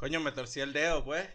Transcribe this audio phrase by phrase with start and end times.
[0.00, 1.28] Coño, me torcí el dedo, pues.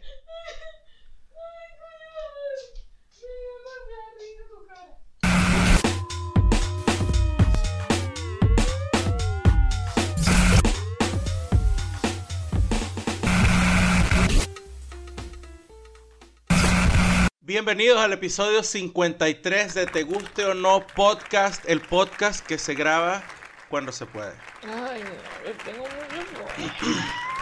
[17.42, 23.24] Bienvenidos al episodio 53 de Te Guste o No Podcast, el podcast que se graba
[23.70, 24.34] cuando se puede.
[24.64, 27.35] Ay, no, tengo mucho.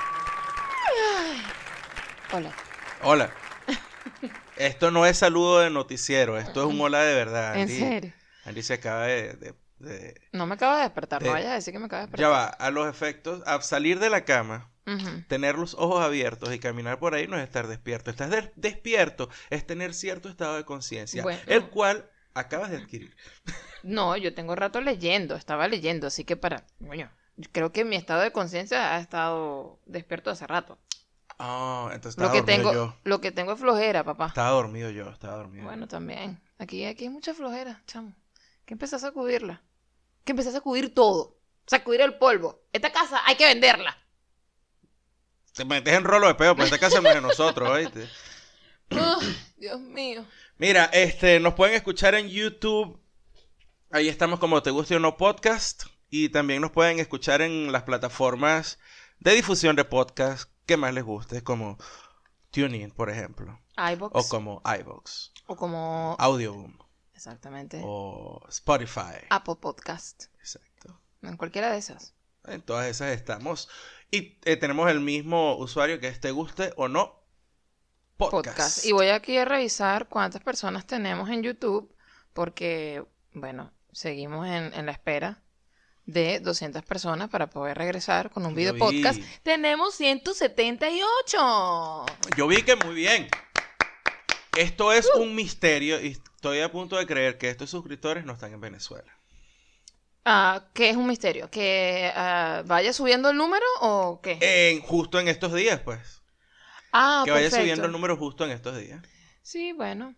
[2.32, 2.52] Hola.
[3.04, 3.34] Hola.
[4.58, 7.56] Esto no es saludo de noticiero, esto es un hola de verdad.
[7.56, 7.80] ¿En Andy.
[7.80, 8.14] serio?
[8.46, 11.56] Andy se acaba de, de- de- No me acabo de despertar, De- no vayas a
[11.56, 12.32] decir que me acabo de Ya despertar.
[12.32, 14.70] va, a los efectos, a salir de la cama,
[15.28, 18.12] tener los ojos abiertos y caminar por ahí no es estar despierto.
[18.12, 21.40] Estar de- despierto es tener cierto estado de conciencia, Bueno.
[21.48, 23.16] el cual acabas de adquirir.
[23.82, 27.10] No, yo tengo rato leyendo, estaba leyendo, así que para, bueno,
[27.52, 30.78] creo que mi estado de conciencia ha estado despierto hace rato.
[31.40, 32.96] Ah, entonces Lo estaba que dormido tengo, yo.
[33.04, 34.28] lo que tengo es flojera, papá.
[34.28, 35.66] Estaba dormido yo, estaba dormido.
[35.66, 36.40] Bueno, también.
[36.60, 38.14] Aquí, aquí hay mucha flojera, chamo.
[38.66, 39.62] Que empecé a sacudirla.
[40.24, 41.38] Que empecé a sacudir todo.
[41.66, 42.62] Sacudir el polvo.
[42.72, 43.98] Esta casa hay que venderla.
[45.54, 48.08] Te metes en rolo de peo, pues esta casa es de nosotros, ¿oíste?
[49.58, 50.26] Dios mío.
[50.58, 53.00] Mira, este, nos pueden escuchar en YouTube.
[53.92, 55.84] Ahí estamos como Te Guste o No Podcast.
[56.16, 58.78] Y también nos pueden escuchar en las plataformas
[59.20, 61.80] de difusión de podcast que más les guste, como
[62.52, 63.60] TuneIn, por ejemplo.
[63.94, 64.12] iVox.
[64.14, 66.16] O como iVoox, O como...
[66.20, 66.78] Audioboom,
[67.16, 67.82] Exactamente.
[67.84, 69.26] o Spotify.
[69.32, 70.26] Apple Podcast.
[70.38, 71.02] Exacto.
[71.24, 72.14] En cualquiera de esas.
[72.44, 73.68] En todas esas estamos.
[74.12, 77.24] Y eh, tenemos el mismo usuario que es Te Guste o No
[78.18, 78.46] Podcast.
[78.46, 78.86] Podcast.
[78.86, 81.92] Y voy aquí a revisar cuántas personas tenemos en YouTube.
[82.34, 83.04] Porque,
[83.34, 85.43] bueno, seguimos en, en la espera
[86.06, 88.80] de 200 personas para poder regresar con un video vi.
[88.80, 89.22] podcast.
[89.42, 92.06] Tenemos 178.
[92.38, 93.28] Yo vi que muy bien.
[94.58, 98.54] Esto es un misterio y estoy a punto de creer que estos suscriptores no están
[98.54, 99.12] en Venezuela.
[100.26, 101.50] Ah, ¿qué es un misterio?
[101.50, 104.38] ¿Que ah, vaya subiendo el número o qué?
[104.42, 106.22] En, justo en estos días, pues.
[106.92, 109.02] ah, que vaya subiendo el número justo en estos días.
[109.42, 110.16] Sí, bueno.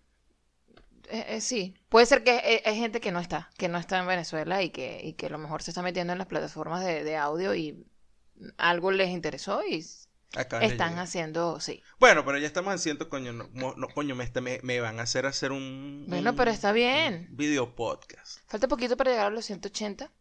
[1.10, 4.00] Eh, eh, sí, puede ser que eh, hay gente que no está, que no está
[4.00, 6.84] en Venezuela y que, y que a lo mejor se está metiendo en las plataformas
[6.84, 7.86] de, de audio y
[8.58, 9.86] algo les interesó y
[10.62, 11.82] están haciendo, sí.
[12.00, 15.26] Bueno, pero ya estamos en ciento, coño, no, coño, me, me, me van a hacer
[15.26, 16.06] hacer un...
[16.10, 17.28] Bueno, un- pero está bien.
[17.32, 18.40] video podcast.
[18.48, 20.12] Falta poquito para llegar a los 180.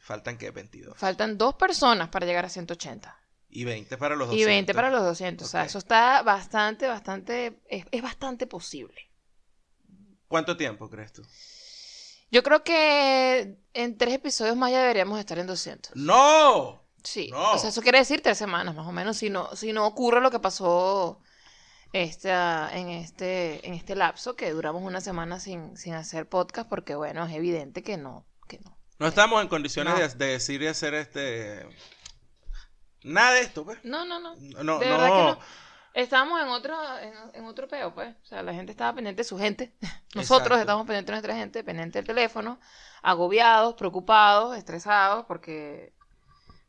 [0.00, 0.96] Faltan que 22.
[0.96, 3.18] Faltan dos personas para llegar a 180.
[3.50, 4.42] Y 20 para los 200.
[4.42, 5.46] Y 20 para los 200.
[5.46, 9.10] O sea, eso está bastante, bastante, es, es bastante posible.
[10.28, 11.22] ¿Cuánto tiempo crees tú?
[12.30, 15.92] Yo creo que en tres episodios más ya deberíamos estar en 200.
[15.96, 16.82] ¡No!
[17.02, 17.52] Sí, No.
[17.52, 20.20] o sea, eso quiere decir tres semanas más o menos, si no, si no ocurre
[20.22, 21.20] lo que pasó
[21.92, 26.94] esta, en, este, en este lapso, que duramos una semana sin, sin hacer podcast, porque
[26.94, 28.76] bueno, es evidente que no, que no.
[28.98, 30.00] No estamos en condiciones No.
[30.00, 31.68] de, de decir y hacer este...
[33.02, 33.78] Nada de esto, pues.
[33.84, 34.34] No, no, no.
[34.36, 34.78] No, de no.
[34.78, 35.38] verdad que no.
[35.94, 38.14] Estábamos en otro, en, en otro peo, pues.
[38.22, 39.72] O sea, la gente estaba pendiente de su gente.
[40.14, 42.58] Nosotros estábamos pendientes de nuestra gente, pendiente del teléfono,
[43.02, 45.92] agobiados, preocupados, estresados, porque,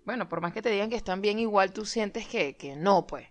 [0.05, 3.07] bueno, por más que te digan que están bien, igual tú sientes que, que no,
[3.07, 3.27] pues.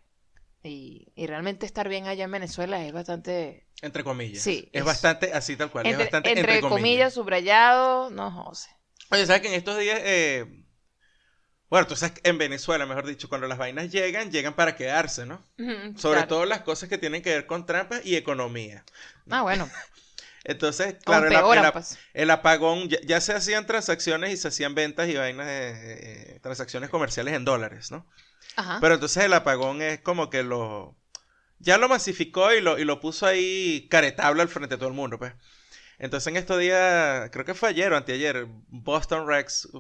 [0.64, 4.42] Y, y realmente estar bien allá en Venezuela es bastante, Entre comillas.
[4.42, 5.86] Sí, Es, es- bastante así tal cual.
[5.86, 8.70] es entre, bastante entre comillas, subrayado, no, José.
[9.10, 10.00] Oye, ¿sabes que en estos días...
[10.02, 10.63] eh,
[11.74, 15.42] Bueno, que en Venezuela, mejor dicho, cuando las vainas llegan, llegan para quedarse, ¿no?
[15.96, 16.28] Sobre claro.
[16.28, 18.84] todo las cosas que tienen que ver con trampas y economía.
[19.28, 19.68] Ah, bueno,
[20.44, 21.98] Entonces, claro, el, pues.
[22.12, 26.40] el apagón, ya, ya se hacían transacciones y se hacían ventas y vainas de eh,
[26.42, 28.06] transacciones comerciales en dólares, ¿no?
[28.54, 28.78] Ajá.
[28.80, 30.96] Pero entonces el apagón es como que lo...
[31.58, 34.94] Ya lo masificó y lo, y lo puso ahí caretablo al frente de todo el
[34.94, 35.32] mundo, pues.
[35.98, 39.70] Entonces en estos días, creo que fue ayer o anteayer, Boston Rex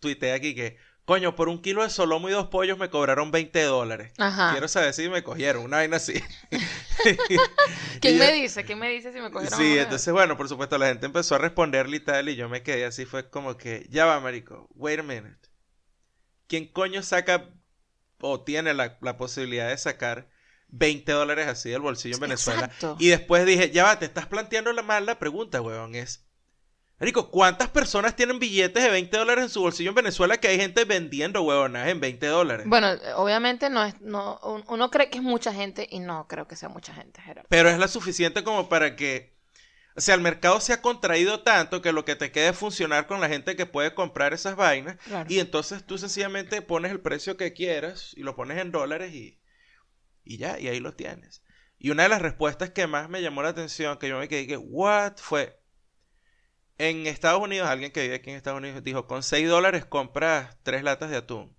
[0.00, 0.76] tuitea aquí que,
[1.08, 4.12] coño, por un kilo de solomo y dos pollos me cobraron 20 dólares.
[4.18, 4.52] Ajá.
[4.52, 6.22] Quiero saber si me cogieron, una vaina así.
[8.00, 8.64] ¿Quién Y me yo- dice?
[8.64, 11.38] ¿Quién me dice si me cogieron Sí, entonces bueno, por supuesto la gente empezó a
[11.38, 15.00] responderle y tal y yo me quedé así, fue como que, ya va, marico, wait
[15.00, 15.48] a minute.
[16.46, 17.50] ¿Quién coño saca
[18.20, 20.28] o tiene la, la posibilidad de sacar
[20.68, 22.66] 20 dólares así del bolsillo en Venezuela?
[22.66, 22.96] Exacto.
[22.98, 26.27] Y después dije, ya va, te estás planteando la mal la pregunta, weón, es...
[27.00, 30.56] Marico, ¿cuántas personas tienen billetes de 20 dólares en su bolsillo en Venezuela que hay
[30.58, 32.66] gente vendiendo huevonas en 20 dólares?
[32.68, 36.48] Bueno, obviamente no es, no, un- uno cree que es mucha gente y no creo
[36.48, 37.46] que sea mucha gente, Gerardo.
[37.48, 39.36] Pero es la suficiente como para que...
[39.94, 43.06] O sea, el mercado se ha contraído tanto que lo que te queda es funcionar
[43.08, 44.96] con la gente que puede comprar esas vainas.
[45.04, 45.26] Claro.
[45.28, 49.40] Y entonces tú sencillamente pones el precio que quieras y lo pones en dólares y,
[50.24, 51.42] Y ya, y ahí lo tienes.
[51.78, 54.56] Y una de las respuestas que más me llamó la atención, que yo me quedé,
[54.56, 55.14] ¿what?
[55.16, 55.58] Fue,
[56.78, 60.56] en Estados Unidos, alguien que vive aquí en Estados Unidos dijo, con 6 dólares compras
[60.62, 61.54] 3 latas de atún.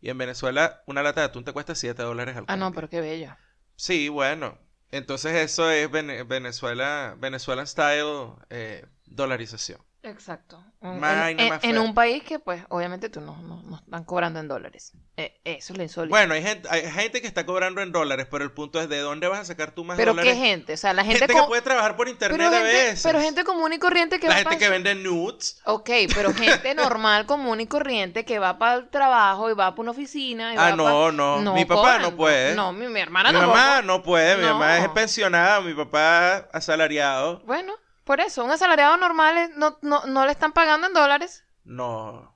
[0.00, 2.88] Y en Venezuela una lata de atún te cuesta 7 dólares al Ah, no, pero
[2.88, 3.34] qué bello.
[3.76, 4.58] Sí, bueno.
[4.90, 9.80] Entonces eso es Vene- Venezuela, Venezuelan style eh, dolarización.
[10.06, 10.62] Exacto.
[10.80, 11.80] En, Vaina en- más en fea.
[11.80, 14.92] un país que, pues, obviamente tú no, no, no están cobrando en dólares.
[15.16, 16.10] Eh, eso es lo insólito.
[16.10, 18.98] Bueno, hay gente, hay gente que está cobrando en dólares, pero el punto es de
[19.00, 20.32] dónde vas a sacar tú más pero dólares.
[20.34, 22.72] qué gente, o sea, la gente, gente que puede trabajar por internet pero a gente,
[22.72, 23.02] veces.
[23.02, 25.60] pero gente común y corriente que La va gente que vende nudes.
[25.64, 29.80] Ok, pero gente normal, común y corriente que va para el trabajo y va para
[29.82, 30.52] una oficina.
[30.52, 31.54] Y Ah, va no, pa- no.
[31.54, 32.54] Mi papá cobran, no puede.
[32.54, 33.56] No, mi, mi hermana Mi tampoco.
[33.58, 34.52] mamá no puede, mi No.
[34.52, 37.40] mamá es pensionada, mi papá asalariado.
[37.46, 37.72] Bueno,
[38.06, 41.44] por eso, un asalariado normal no, no, no le están pagando en dólares.
[41.66, 42.32] No.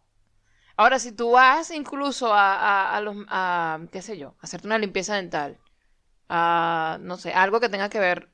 [0.76, 4.67] Ahora, si tú vas incluso a, a, a los, a, qué sé yo, a hacerte
[4.67, 5.58] una limpieza dental,
[6.28, 8.31] a, no sé, algo que tenga que ver,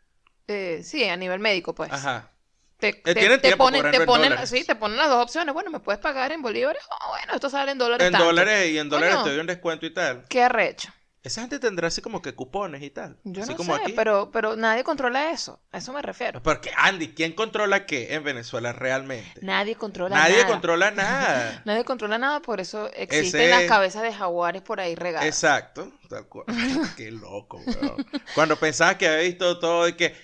[0.49, 1.93] eh, sí, a nivel médico, pues.
[1.93, 2.31] Ajá.
[2.79, 5.55] Te, Eh, tienen tiempo ponen, te en ponen, sí, te ponen las dos opciones.
[5.55, 6.83] Bueno, ¿me puedes pagar en bolívares?
[6.91, 8.27] Oh, bueno, esto sale en dólares En tanto.
[8.27, 10.25] dólares y en dólares te doy un descuento y tal.
[10.29, 10.91] Qué arrecho.
[11.27, 13.19] Esa gente tendrá así como que cupones y tal.
[13.25, 13.93] Yo así no como sé, aquí.
[13.95, 15.61] pero, pero nadie controla eso.
[15.73, 16.41] A eso me refiero.
[16.43, 19.41] Porque, Andy, ¿quién controla qué en Venezuela realmente?
[19.43, 20.47] Nadie controla Nadie nada.
[20.47, 21.63] controla nada.
[21.67, 25.27] Nadie controla nada, por eso existen Ese- las cabezas de jaguares por ahí regadas.
[25.27, 25.93] Exacto.
[26.09, 26.47] Tal cual.
[26.97, 28.07] Qué loco, weón.
[28.35, 30.15] Cuando pensabas que había visto todo y que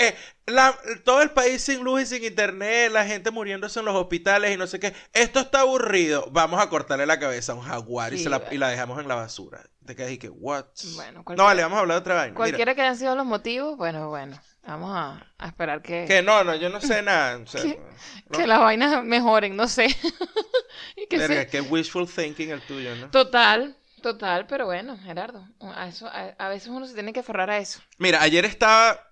[0.00, 0.14] eh,
[0.46, 4.52] la- todo el país sin luz y sin internet, la gente muriéndose en los hospitales
[4.54, 4.92] y no sé qué.
[5.12, 6.26] Esto está aburrido.
[6.32, 9.06] Vamos a cortarle la cabeza a un jaguar y, se la, y la dejamos en
[9.08, 9.62] la basura.
[9.86, 10.66] Te quedas y que, what?
[10.96, 12.28] Bueno, No, vale, vamos a hablar de otra vaina.
[12.30, 16.22] Mira, cualquiera que hayan sido los motivos, bueno, bueno, vamos a, a esperar que, que
[16.22, 17.38] no, no, yo no sé nada.
[17.38, 17.80] o sea, Que-
[18.28, 18.38] no.
[18.38, 19.86] que las vainas mejoren, no sé.
[20.96, 23.10] y que Verga, se- qué wishful thinking el tuyo, ¿no?
[23.10, 27.50] Total, total, pero bueno, Gerardo, a, eso, a, a veces uno se tiene que aferrar
[27.50, 27.80] a eso.
[27.98, 29.09] Mira, ayer estaba.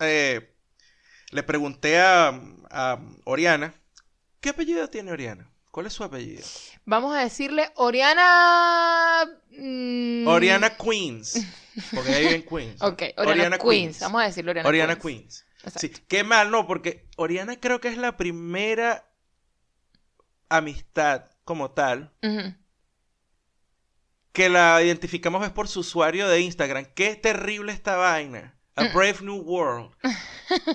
[0.00, 0.54] Eh,
[1.30, 2.28] le pregunté a,
[2.70, 3.74] a Oriana.
[4.40, 5.50] ¿Qué apellido tiene Oriana?
[5.70, 6.42] ¿Cuál es su apellido?
[6.84, 9.24] Vamos a decirle Oriana...
[9.50, 11.46] mm, Oriana Queens.
[11.94, 12.82] Porque ella vive en Queens.
[12.82, 14.00] Ok, Oriana, Queens.
[14.00, 15.44] Vamos a decirle Oriana, Oriana Queens.
[15.44, 15.46] Queens.
[15.58, 15.80] Exacto.
[15.80, 19.06] Sí, qué mal, no, porque Oriana creo que es la primera
[20.48, 22.12] amistad como tal
[24.32, 26.86] que la identificamos es por su usuario de Instagram.
[26.94, 28.54] Qué terrible esta vaina.
[28.80, 29.92] A Brave New World.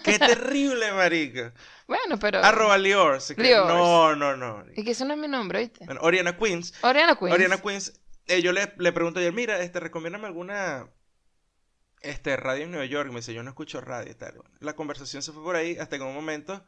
[0.04, 1.54] Qué terrible, marica.
[1.88, 2.44] Bueno, pero...
[2.44, 2.78] Arroba.
[2.78, 3.34] Liors.
[3.38, 4.64] No, no, no.
[4.76, 5.86] Y que eso no es mi nombre, ¿viste?
[5.86, 6.74] Bueno, Oriana Queens.
[6.82, 7.34] Oriana Queens.
[7.34, 8.02] Oriana Queens.
[8.28, 10.88] eh, yo le, le pregunto ayer, mira, este, recomiéndame alguna
[12.02, 13.10] este, radio en Nueva York.
[13.10, 14.34] Me dice, yo no escucho radio y tal.
[14.36, 16.66] Bueno, la conversación se fue por ahí hasta que en un momento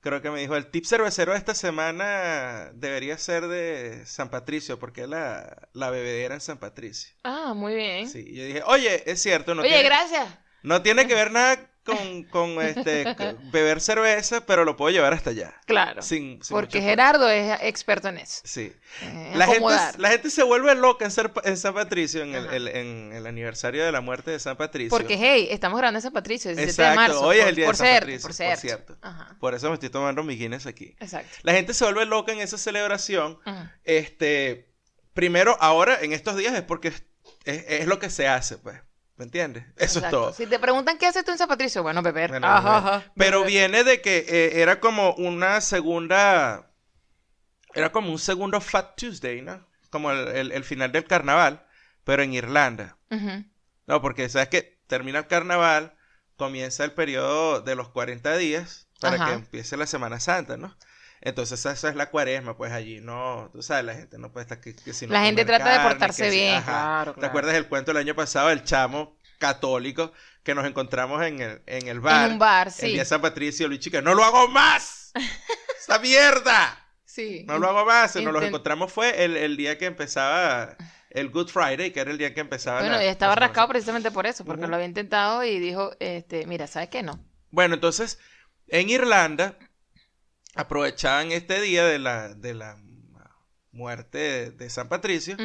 [0.00, 4.78] creo que me dijo, el tip cervecero de esta semana debería ser de San Patricio,
[4.78, 7.14] porque es la, la bebedera en San Patricio.
[7.24, 8.08] Ah, muy bien.
[8.08, 10.38] Sí, yo dije, oye, es cierto, no Oye, tiene, gracias.
[10.62, 13.16] No tiene que ver nada con, con este,
[13.50, 15.54] beber cerveza, pero lo puedo llevar hasta allá.
[15.64, 16.02] Claro.
[16.02, 18.42] Sin, sin porque Gerardo es experto en eso.
[18.44, 18.74] Sí.
[19.00, 19.98] en La gente, acomodar.
[19.98, 23.26] la gente se vuelve loca en, Ser- en San Patricio, en el, el- en el
[23.26, 24.90] aniversario de la muerte de San Patricio.
[24.90, 27.26] Porque, hey, estamos grabando en San Patricio, el 17 Exacto, de marzo.
[27.26, 28.96] hoy es el día por de San Patricio, por por cierto.
[29.00, 30.94] Ajá, Por eso me estoy tomando mi Guinness aquí.
[31.00, 31.30] exacto.
[31.42, 33.38] La gente se vuelve loca en esa celebración.
[33.84, 34.68] Este,
[35.14, 37.02] primero, ahora, en estos días, es porque es,
[37.44, 38.78] es- es lo que se hace, pues.
[39.18, 39.64] ¿Me entiendes?
[39.76, 40.32] Eso es todo.
[40.32, 42.30] Si te preguntan qué haces tú en San Patricio, bueno, beber.
[42.30, 42.94] Bueno, Ajá, beber.
[42.94, 43.52] ajá, Pero beber.
[43.52, 46.70] viene de que eh, era como una segunda.
[47.74, 49.66] Era como un segundo Fat Tuesday, ¿no?
[49.90, 51.66] Como el, el- el final del carnaval,
[52.04, 52.96] pero en Irlanda.
[53.86, 55.94] No, porque sabes que termina el carnaval,
[56.36, 59.26] comienza el periodo de los 40 días para Ajá.
[59.26, 60.76] que empiece la Semana Santa, ¿no?
[61.20, 64.60] Entonces esa es la cuaresma, pues allí no, tú sabes, la gente no puede estar
[64.60, 66.64] que, que si no La gente trata de portarse que bien, ajá.
[66.64, 67.28] claro, ¿Te claro.
[67.28, 71.88] acuerdas del cuento del año pasado del chamo católico que nos encontramos en el, en
[71.88, 72.26] el bar?
[72.26, 72.86] En un bar, El sí.
[72.92, 75.12] día de San Patricio, Luis Chica, ¡no lo hago más!
[75.80, 76.84] ¡Esa mierda!
[77.04, 77.44] Sí.
[77.46, 78.14] No lo hago más.
[78.16, 80.76] Nos los encontramos fue el, el día que empezaba
[81.10, 84.10] el Good Friday, que era el día que empezaba Bueno, la- y estaba rascado precisamente
[84.10, 87.02] por eso, porque lo había intentado y dijo, este, mira, ¿sabes qué?
[87.02, 87.18] No.
[87.50, 88.18] Bueno, entonces,
[88.68, 89.58] en Irlanda
[90.58, 92.76] aprovechaban este día de la, de la
[93.70, 95.36] muerte de, de San Patricio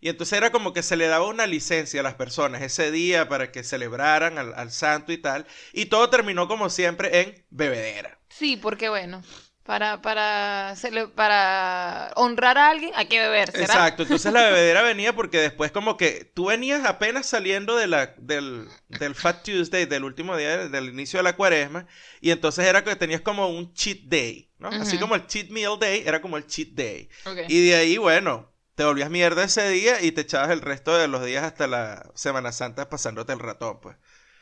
[0.00, 3.28] y entonces era como que se le daba una licencia a las personas ese día
[3.28, 8.18] para que celebraran al, al santo y tal y todo terminó como siempre en bebedera.
[8.28, 9.22] Sí, porque bueno,
[9.70, 10.74] para, para,
[11.14, 13.64] para honrar a alguien hay que beber, ¿será?
[13.64, 18.14] Exacto, entonces la bebedera venía porque después como que tú venías apenas saliendo de la,
[18.18, 21.86] del, del Fat Tuesday, del último día del, del inicio de la cuaresma,
[22.20, 24.68] y entonces era que tenías como un cheat day, ¿no?
[24.68, 27.08] Así como el cheat meal day, era como el cheat day.
[27.48, 31.08] Y de ahí, bueno, te volvías mierda ese día y te echabas el resto de
[31.08, 33.96] los días hasta la Semana Santa pasándote el ratón, pues.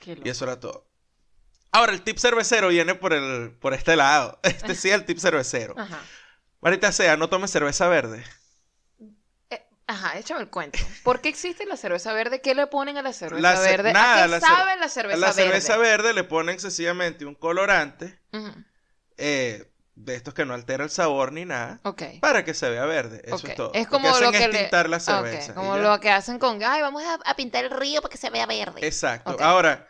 [0.05, 0.87] Y eso era todo.
[1.71, 4.39] Ahora, el tip cervecero viene por, el, por este lado.
[4.43, 5.75] Este sí es el tip cervecero.
[5.79, 6.01] Ajá.
[6.61, 8.25] Marita sea, no tomes cerveza verde.
[9.51, 10.79] Eh, Ajá, échame el cuento.
[11.05, 12.41] ¿Por qué existe la cerveza verde?
[12.41, 13.93] ¿Qué le ponen a la cerveza La ce- verde?
[13.93, 15.43] nada, ¿A qué la sabe la cerveza A la verde?
[15.61, 18.19] cerveza verde le ponen sencillamente un colorante
[19.17, 21.81] eh, de estos que no altera el sabor ni nada.
[21.83, 22.03] Ok.
[22.21, 23.21] Para que se vea verde.
[23.25, 23.73] Eso es todo.
[23.75, 24.59] Es Lo como lo que es le...
[24.61, 25.55] tintar la cerveza.
[25.55, 26.63] Como lo que hacen con...
[26.63, 28.87] Ay, vamos a, a pintar el río para que se vea verde.
[28.87, 29.37] Exacto.
[29.41, 29.87] Ahora,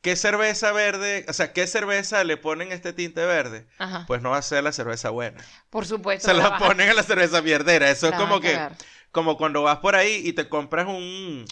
[0.00, 1.26] ¿qué cerveza verde?
[1.28, 3.66] O sea, ¿qué cerveza le ponen este tinte verde?
[3.78, 4.04] Ajá.
[4.06, 5.44] Pues no va a ser la cerveza buena.
[5.70, 6.28] Por supuesto.
[6.28, 7.90] Se la ponen a la cerveza mierdera.
[7.90, 8.58] Eso es la como que,
[9.12, 11.44] como cuando vas por ahí y te compras un,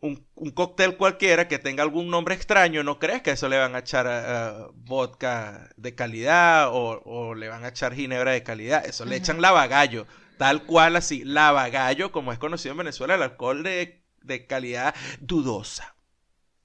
[0.00, 3.74] un, un cóctel cualquiera que tenga algún nombre extraño, no crees que eso le van
[3.74, 8.84] a echar a, vodka de calidad o, o le van a echar ginebra de calidad.
[8.86, 11.24] Eso le echan lavagallo, tal cual así.
[11.24, 15.96] Lavagallo, como es conocido en Venezuela, el alcohol de, de calidad dudosa.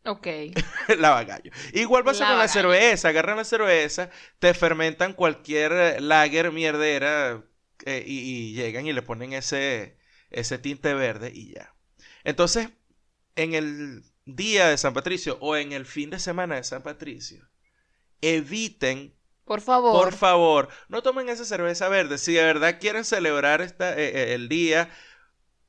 [0.05, 0.27] Ok.
[0.99, 1.51] Lavagallo.
[1.73, 2.47] Igual pasa con la Lavagallo.
[2.47, 3.09] cerveza.
[3.09, 4.09] Agarran la cerveza,
[4.39, 7.43] te fermentan cualquier eh, lager mierdera
[7.85, 8.19] eh, y,
[8.51, 9.97] y llegan y le ponen ese,
[10.29, 11.75] ese tinte verde y ya.
[12.23, 12.69] Entonces,
[13.43, 17.47] en el día de San Patricio o en el fin de semana de San Patricio,
[18.21, 19.15] eviten,
[19.45, 19.93] Por favor.
[20.03, 22.17] por favor, no tomen esa cerveza verde.
[22.17, 24.89] Si de verdad quieren celebrar esta, eh, eh, el día,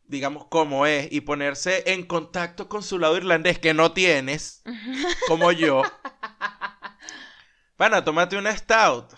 [0.04, 4.62] digamos como es, y ponerse en contacto con su lado irlandés que no tienes,
[5.28, 5.82] como yo.
[7.76, 9.14] Pana, tómate una stout,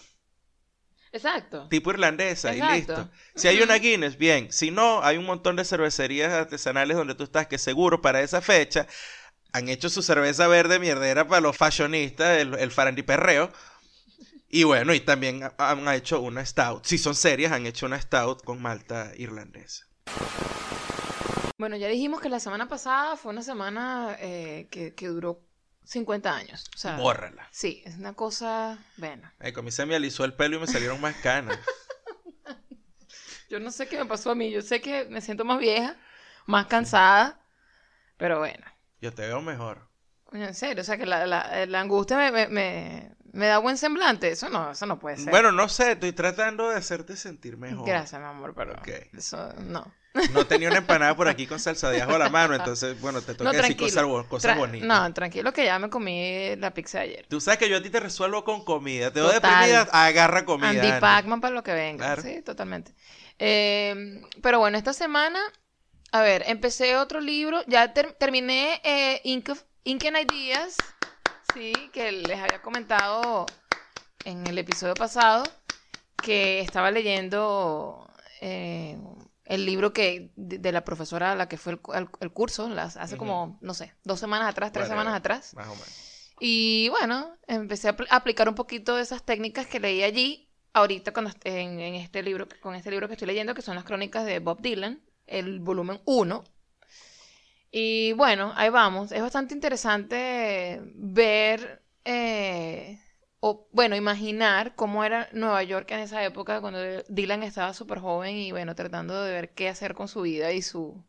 [1.12, 1.69] Exacto.
[1.69, 3.09] tipo irlandesa, y listo.
[3.35, 3.75] Si hay una.
[3.76, 4.50] Guinness, bien.
[4.50, 8.40] Si no, hay un montón de cervecerías artesanales donde tú estás que seguro para esa
[8.40, 8.87] fecha
[9.52, 13.52] han hecho su cerveza verde mierdera para los fashionistas, el, el farandiperreo.
[14.49, 16.85] Y bueno, y también ha- han hecho una stout.
[16.87, 19.87] Si son serias, han hecho una stout con malta irlandesa.
[21.59, 25.40] Bueno, ya dijimos que la semana pasada fue una semana eh, que, que duró
[25.84, 26.64] 50 años.
[26.74, 27.48] O sea, Bórrala.
[27.50, 28.78] Sí, es una cosa...
[28.96, 31.58] Bueno, Ay, a mí se me alisó el pelo y me salieron más canas.
[33.50, 34.50] yo no sé qué me pasó a mí.
[34.50, 35.96] Yo sé que me siento más vieja,
[36.46, 37.40] más cansada,
[38.16, 38.64] pero bueno.
[39.00, 39.88] Yo te veo mejor.
[40.32, 43.76] En serio, o sea que la, la- la angustia me, me, me- me da buen
[43.76, 44.30] semblante.
[44.30, 45.30] Eso no, eso no puede ser.
[45.30, 47.86] Bueno, no sé, estoy tratando de hacerte sentir mejor.
[47.86, 48.88] Gracias, mi amor, pero Ok.
[49.12, 49.92] eso no.
[50.33, 53.23] No tenía una empanada por aquí con salsa de ajo a la mano, entonces, bueno,
[53.23, 54.87] te toca No, decir cosas, bo- cosas Tra- bonitas.
[54.87, 57.26] No, tranquilo que ya me comí la pizza de ayer.
[57.28, 59.11] Tú sabes que yo a ti te resuelvo con comida.
[59.11, 60.69] Te doy deprimida, agarra comida.
[60.69, 61.00] Andy.
[61.00, 62.04] Pacman para lo que venga.
[62.04, 62.23] Claro.
[62.23, 62.95] Sí, totalmente.
[63.38, 65.40] Eh, pero bueno, esta semana,
[66.12, 67.62] a ver, empecé otro libro.
[67.66, 70.76] Ya ter- terminé eh, Ink, of- Ink and Ideas,
[71.54, 73.47] sí, que les había comentado
[74.26, 75.42] en el episodio pasado,
[76.23, 78.09] que estaba leyendo
[78.42, 78.97] eh,
[79.54, 82.68] el libro que de, de la profesora a la que fue el, el- el curso,
[82.68, 85.54] las, hace como, no sé, dos semanas atrás, tres semanas atrás.
[85.54, 86.32] Más o menos.
[86.40, 90.49] Y bueno, empecé a apl- a aplicar un poquito de esas técnicas que leí allí,
[90.73, 93.85] ahorita cuando en, en este libro, con este libro que estoy leyendo, que son las
[93.85, 96.44] crónicas de Bob Dylan, el volumen 1.
[97.71, 99.12] Y bueno, ahí vamos.
[99.12, 102.99] Es bastante interesante ver, eh,
[103.44, 108.37] o bueno, imaginar cómo era Nueva York en esa época, cuando Dylan estaba súper joven
[108.37, 111.04] y bueno, tratando de ver qué hacer con su vida y su,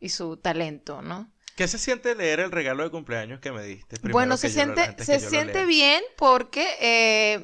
[0.00, 1.30] y su talento, ¿no?
[1.56, 3.96] ¿Qué se siente leer el regalo de cumpleaños que me diste?
[3.96, 7.40] Primero Bueno, se lo- siente, se siente bien porque eh,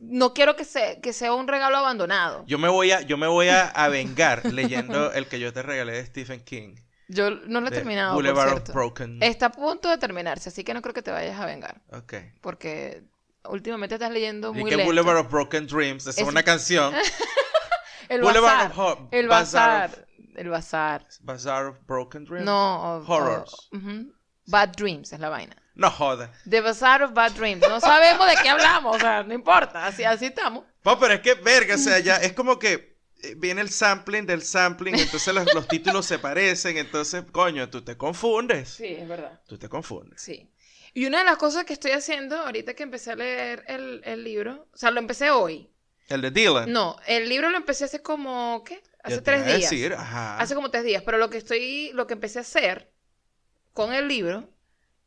[0.00, 2.44] no quiero que, se, que sea un regalo abandonado.
[2.46, 5.62] Yo me voy a, yo me voy a, a vengar leyendo el que yo te
[5.62, 6.76] regalé de Stephen King.
[7.08, 8.72] Yo no lo he terminado, por Boulevard of cierto.
[8.72, 9.20] Broken.
[9.22, 11.80] Está a punto de terminarse, así que no creo que te vayas a vengar.
[11.90, 12.14] Ok.
[12.40, 13.02] Porque
[13.50, 14.88] últimamente estás leyendo Y muy que lento.
[14.92, 16.94] Boulevard of Broken Dreams, es Es- una canción.
[18.08, 18.70] El Boulevard bazar.
[18.70, 20.06] of Ho- El Bazaar of- bazar.
[20.36, 21.06] El bazar.
[21.20, 22.44] Bazaar of Broken Dreams.
[22.46, 22.96] No.
[22.98, 23.52] of- Horrors.
[23.52, 24.12] of- ujú.
[24.46, 25.54] Bad Dreams es la vaina.
[25.74, 26.32] No joda.
[26.48, 27.62] The Bazaar of Bad Dreams.
[27.68, 30.64] No sabemos de qué hablamos, o sea, no importa, así, así estamos.
[30.84, 34.24] No, pero es que, verga, o sea, ya es como que eh, viene el sampling
[34.26, 38.70] del sampling, entonces los, los títulos se parecen, entonces, coño, tú te confundes.
[38.70, 39.40] Sí, es verdad.
[39.46, 40.20] Tú te confundes.
[40.22, 40.50] Sí.
[40.98, 44.24] Y una de las cosas que estoy haciendo ahorita que empecé a leer el, el
[44.24, 45.70] libro, o sea, lo empecé hoy.
[46.08, 46.72] El de Dylan.
[46.72, 48.82] No, el libro lo empecé hace como, ¿qué?
[49.04, 49.60] Hace tres días.
[49.60, 50.40] decir, ajá.
[50.40, 52.90] Hace como tres días, pero lo que estoy, lo que empecé a hacer
[53.74, 54.50] con el libro,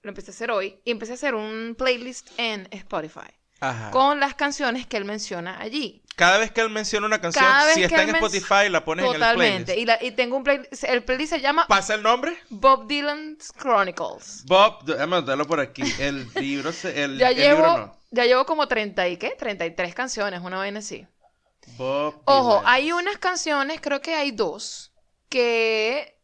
[0.03, 3.91] lo empecé a hacer hoy, y empecé a hacer un playlist en Spotify Ajá.
[3.91, 6.01] con las canciones que él menciona allí.
[6.15, 8.83] Cada vez que él menciona una canción, Cada vez si que está en Spotify, la
[8.83, 9.73] pones en el Totalmente.
[9.73, 9.81] playlist.
[9.81, 12.35] Y, la- y tengo un playlist, el playlist se llama ¿Pasa el nombre?
[12.49, 14.43] Bob Dylan's Chronicles.
[14.45, 15.83] Bob, déjame anotarlo por aquí.
[15.99, 17.97] El libro, se- el, Ya el llevo, libro no.
[18.11, 21.07] ya llevo como 30 y qué, 33 canciones, una vaina así.
[21.77, 22.63] Bob Ojo, Dylan.
[22.73, 24.91] hay unas canciones, creo que hay dos,
[25.29, 26.17] que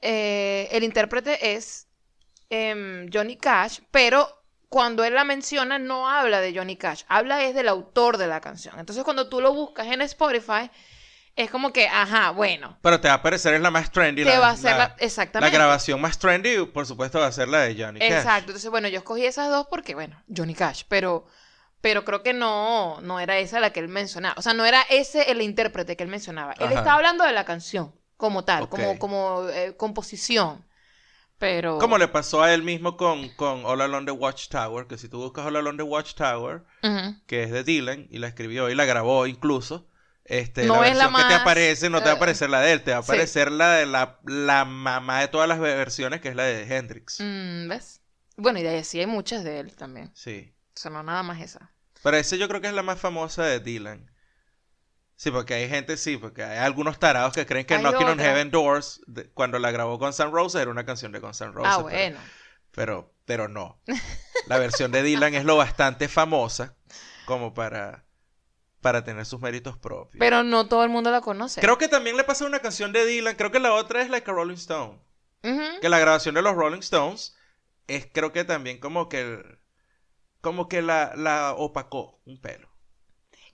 [0.00, 1.88] eh, el intérprete es
[2.50, 4.37] em, Johnny Cash, pero
[4.68, 8.40] cuando él la menciona no habla de Johnny Cash, habla es del autor de la
[8.40, 8.78] canción.
[8.78, 10.70] Entonces cuando tú lo buscas en Spotify,
[11.36, 14.24] es como que, ajá, bueno, Pero te va a parecer es la más trendy.
[14.24, 15.50] te la, va a ser la- la, exactamente.
[15.52, 18.10] la grabación más trendy, por supuesto, va a ser la de Johnny Cash.
[18.10, 18.46] Exacto.
[18.50, 21.26] Entonces, bueno, yo escogí esas dos porque, bueno, Johnny Cash, pero,
[21.80, 24.34] pero creo que no, no era esa la que él mencionaba.
[24.36, 26.54] O sea, no era ese el intérprete que él mencionaba.
[26.58, 30.66] Él estaba hablando de la canción como tal, como, como eh, composición.
[31.38, 31.78] Pero.
[31.78, 35.18] Como le pasó a él mismo con, con All Along the Watchtower, que si tú
[35.18, 36.64] buscas All Along the Watchtower,
[37.26, 39.88] que es de Dylan, y la escribió y la grabó incluso,
[40.24, 42.16] este, No la es la versión que te más, aparece no te va a eh,
[42.16, 43.12] aparecer la de él, te va a sí.
[43.12, 47.18] aparecer la de la, la mamá de todas las versiones, que es la de Hendrix.
[47.20, 48.02] Mm, ¿Ves?
[48.36, 50.10] Bueno, y de ahí sí hay muchas de él también.
[50.14, 50.52] Sí.
[50.76, 51.72] O sea, no nada más esa.
[52.02, 54.10] Pero ese yo creo que es la más famosa de Dylan.
[55.20, 58.18] Sí, porque hay gente, sí, porque hay algunos tarados que creen que Hay Knocking on.
[58.20, 61.50] Heaven Doors, de- cuando la grabó con Sun Roses, era una canción de Guns N'
[61.50, 61.72] Roses.
[61.74, 62.20] ah, bueno.
[62.70, 63.80] Pero, pero no.
[64.46, 66.76] La versión de Dylan es lo bastante famosa
[67.26, 68.04] como para,
[68.80, 70.20] para tener sus méritos propios.
[70.20, 71.60] Pero no todo el mundo la conoce.
[71.60, 73.34] Creo que también le pasa una canción de Dylan.
[73.34, 75.00] Creo que la otra es Like a Rolling Stone.
[75.42, 77.36] Que la grabación de los Rolling Stones
[77.88, 79.58] es creo que también como que el-
[80.40, 82.67] como que la, la opacó un pelo.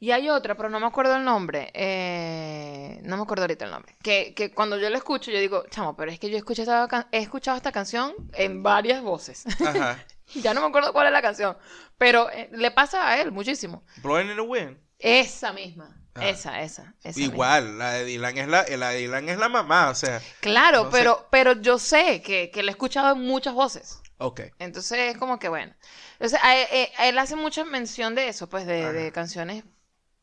[0.00, 1.70] Y hay otra, pero no me acuerdo el nombre.
[1.74, 3.96] eh, no me acuerdo ahorita el nombre.
[4.02, 7.08] Que, que cuando yo la escucho, yo digo, chamo, pero es que yo escuché esta
[7.12, 9.44] he escuchado esta canción en varias voces.
[9.64, 10.04] Ajá.
[10.34, 11.56] ya no me acuerdo cuál es la canción.
[11.98, 13.84] Pero eh, le pasa a él muchísimo.
[14.02, 14.78] Blowing in the Wind.
[14.98, 16.00] Esa misma.
[16.14, 16.28] Ah.
[16.28, 16.94] Esa, esa.
[17.02, 17.34] esa misma.
[17.34, 20.84] Igual, la de Dylan es la, la de Dylan es la mamá, o sea, Claro,
[20.84, 20.98] No sé.
[20.98, 24.00] pero, pero yo sé que, que la he escuchado en muchas voces.
[24.18, 24.40] ok.
[24.58, 25.74] Entonces es como que bueno.
[26.12, 29.64] Entonces a él, eh, a él hace mucha mención de eso, pues de, de canciones,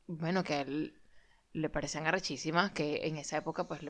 [0.08, 1.02] bueno, que a él
[1.54, 3.82] le parecían arrechísimas, que en esa época, pues,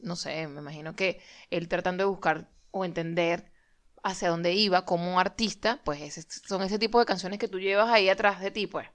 [0.00, 1.20] no sé, me imagino que
[1.50, 3.50] él tratando de buscar o entender
[4.02, 8.08] hacia dónde iba como artista, pues son ese tipo de canciones que tú llevas ahí
[8.08, 8.88] atrás de ti, pues.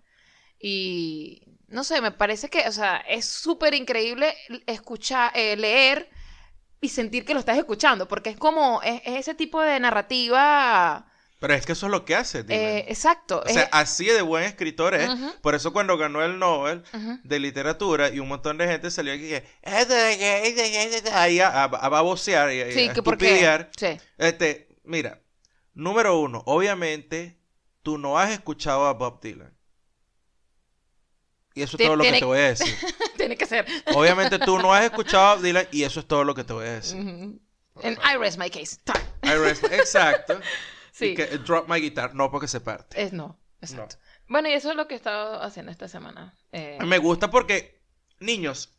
[0.60, 6.10] Y no sé, me parece que, o sea, es súper increíble escuchar, eh, leer
[6.82, 11.12] y sentir que lo estás escuchando, porque es como, es, es ese tipo de narrativa,
[11.40, 13.44] Pero es que eso es lo que hace eh, exacto.
[13.46, 15.08] o sea, es- así de buen escritor es.
[15.42, 16.84] Por eso cuando ganó el Nobel
[17.24, 19.44] de literatura y un montón de gente salió aquí que
[21.14, 23.26] ahí a, a, a babosear y a, Sí, a que porque...
[23.28, 23.70] estupidear.
[23.78, 24.00] Sí.
[24.18, 25.22] Este, mira,
[25.76, 27.38] número uno, obviamente
[27.84, 29.56] tú no has escuchado a Bob Dylan.
[31.54, 32.76] Y eso es todo lo que te voy a decir.
[33.18, 33.66] Tiene que ser.
[33.96, 36.54] Obviamente tú no has escuchado a Bob Dylan y eso es todo lo que te
[36.54, 36.98] voy a decir.
[37.00, 38.78] En I rest my case.
[38.84, 38.96] Ta.
[39.24, 40.40] I rest- Exacto.
[40.98, 41.06] Sí.
[41.10, 43.00] Y que drop my guitar, no porque se parte.
[43.02, 43.40] Es no.
[43.62, 43.98] Exacto.
[44.28, 46.36] Bueno, y eso es lo que he estado haciendo esta semana.
[46.52, 47.80] Eh, Me gusta porque,
[48.20, 48.76] niños,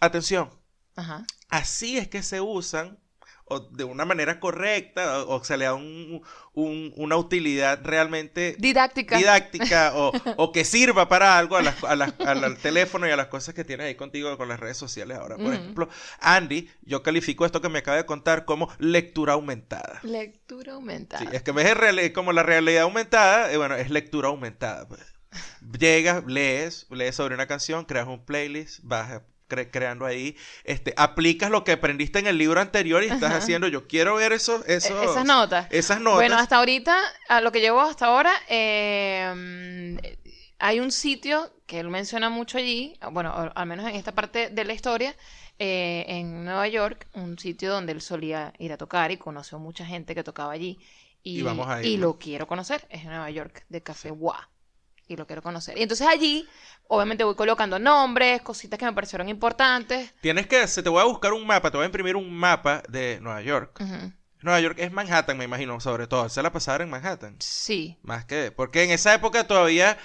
[0.00, 0.50] atención,
[0.96, 1.24] ajá.
[1.48, 2.98] así es que se usan
[3.50, 6.22] o de una manera correcta o, o se le da un-
[6.54, 9.16] un- una utilidad realmente Didáctica.
[9.16, 13.10] didáctica o, o que sirva para algo a las- a las- al, al teléfono y
[13.10, 15.36] a las cosas que tienes ahí contigo con las redes sociales ahora.
[15.36, 15.88] Por ejemplo,
[16.20, 20.00] Andy, yo califico esto que me acaba de contar como lectura aumentada.
[20.02, 21.22] Lectura aumentada.
[21.22, 24.88] Sí, es que reali- como la realidad aumentada, eh, bueno, es lectura aumentada.
[24.88, 25.00] pues.
[25.78, 31.50] Llegas, lees, lees sobre una canción, creas un playlist, vas cre- creando ahí, este, aplicas
[31.50, 33.34] lo que aprendiste en el libro anterior y estás Ajá.
[33.34, 35.68] haciendo, yo quiero ver esos, Eh, esos Esas notas.
[35.70, 36.16] esas notas.
[36.16, 36.96] Bueno, hasta ahorita,
[37.28, 40.00] a lo que llevo hasta ahora, eh,
[40.58, 44.64] hay un sitio que él menciona mucho allí, bueno, al menos en esta parte de
[44.64, 45.14] la historia,
[45.58, 49.84] eh, en Nueva York, un sitio donde él solía ir a tocar y conoció mucha
[49.86, 50.78] gente que tocaba allí.
[51.22, 52.02] Y, Y vamos a ir, y ¿no?
[52.02, 54.48] lo quiero conocer, es en Nueva York, de Café Wa.
[55.08, 55.78] Y lo quiero conocer.
[55.78, 56.46] Y entonces allí,
[56.86, 60.12] obviamente voy colocando nombres, cositas que me parecieron importantes.
[60.20, 62.82] Tienes que, se te voy a buscar un mapa, te voy a imprimir un mapa
[62.88, 63.80] de Nueva York.
[64.40, 66.28] Nueva York es Manhattan, me imagino, sobre todo.
[66.28, 67.36] Se la pasaba en Manhattan.
[67.40, 69.98] Sí, Más que, porque en esa época todavía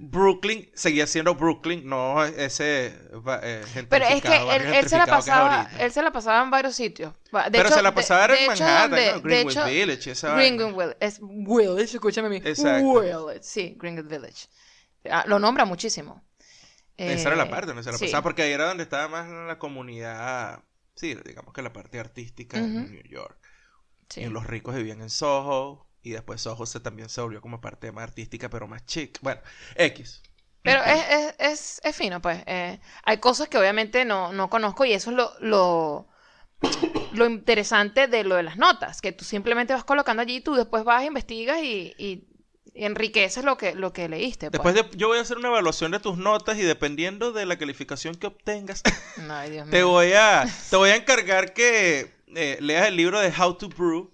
[0.00, 2.86] Brooklyn seguía siendo Brooklyn, no ese
[3.42, 4.36] eh, Pero es que
[4.78, 7.12] él, se la pasaba, él se la pasaba en varios sitios.
[7.32, 8.90] De Pero hecho, se la pasaba de en Manhattan,
[9.24, 9.30] ¿no?
[9.30, 10.34] hecho, Village, esa.
[10.36, 12.40] Greenwich Village, es Village, escúchame a mí.
[12.40, 14.46] Village, sí, Greenwich Village.
[15.10, 16.22] Ah, Lo nombra muchísimo.
[16.96, 18.04] Esa era la Eh, parte donde se la sí.
[18.06, 20.62] pasaba, porque ahí era donde estaba más la comunidad,
[20.94, 22.66] sí, digamos que la parte artística Ujú.
[22.66, 23.36] en New York.
[24.08, 24.20] Sí.
[24.22, 27.92] Y los ricos vivían en Soho, y después Soho se también se volvió como parte
[27.92, 29.18] más artística, pero más chic.
[29.20, 29.40] Bueno,
[29.74, 30.22] X.
[30.62, 32.42] Pero es, es, es, es fino, pues.
[32.46, 36.08] eh, hay cosas que obviamente no, no conozco y eso es lo, lo,
[37.12, 40.54] lo interesante de lo de las notas, que tú simplemente vas colocando allí y tú
[40.54, 42.24] después vas, investigas y, y,
[42.74, 44.50] enriqueces lo que, lo que leíste.
[44.50, 44.90] Después pues.
[44.90, 48.14] de, yo voy a hacer una evaluación de tus notas y dependiendo de la calificación
[48.14, 48.82] que obtengas,
[49.30, 53.32] Ay, Dios te voy a, te voy a encargar que eh, leas el libro de
[53.36, 54.12] How to Brew.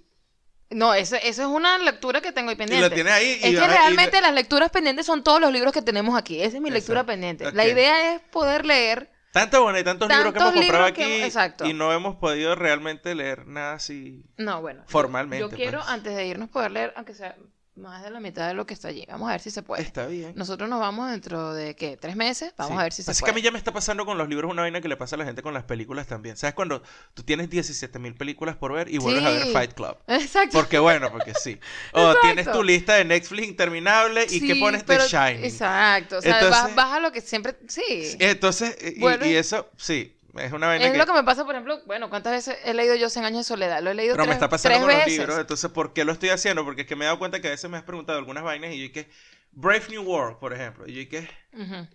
[0.71, 2.89] No, eso, eso es una lectura que tengo ahí Y pendiente.
[2.89, 3.29] la tienes ahí.
[3.29, 6.41] y Es que y- realmente las lecturas pendientes son todos los libros que tenemos aquí.
[6.41, 7.13] Esa es mi lectura Exacto.
[7.13, 7.53] pendiente.
[7.53, 9.11] La idea es poder leer.
[9.33, 11.67] Tanto bueno, hay tantos, libros que hemos comprado aquí exacto.
[11.67, 14.23] y no hemos podido realmente leer nada así.
[14.37, 14.85] No, bueno.
[14.87, 15.91] Formalmente, Yo quiero, pues.
[15.91, 17.35] antes de irnos, poder leer, aunque sea
[17.77, 19.05] más de la mitad de lo que está allí.
[19.09, 19.83] Vamos a ver si se puede.
[19.83, 20.33] Está bien.
[20.37, 21.97] Nosotros nos vamos dentro de, ¿qué?
[21.97, 22.55] ¿Tres meses?
[22.57, 22.79] Vamos Sí.
[22.79, 23.33] a ver si se Así puede.
[23.33, 25.17] que a mí ya me está pasando con los libros una vaina que le pasa
[25.17, 26.37] a la gente con las películas también.
[26.37, 26.83] ¿Sabes cuando
[27.15, 29.47] tú tienes 17 mil películas por ver y vuelves a ver.
[29.53, 29.97] Fight Club?
[30.07, 30.57] Exacto.
[30.59, 31.59] Porque bueno, porque sí.
[31.93, 32.21] O Exacto.
[32.23, 35.45] tienes tu lista de Netflix interminable y que Sí, pones pero- The Shining.
[35.45, 36.19] Exacto.
[36.19, 37.57] O sea, Entonces- vas, vas a lo que siempre...
[37.69, 38.17] Sí.
[38.21, 40.99] Entonces, y eso, sí, es una vaina Es que...
[40.99, 43.45] lo que me pasa, por ejemplo, bueno, ¿cuántas veces he leído yo 100 años de
[43.45, 43.83] soledad?
[43.83, 45.19] Lo he leído Pero me tres, está pasando con los veces.
[45.19, 46.65] libros, entonces, ¿por qué lo estoy haciendo?
[46.65, 48.73] Porque es que me he dado cuenta que a veces me has preguntado algunas vainas
[48.73, 49.09] y yo que
[49.53, 51.87] Brave New World, por ejemplo, y yo que Ujú.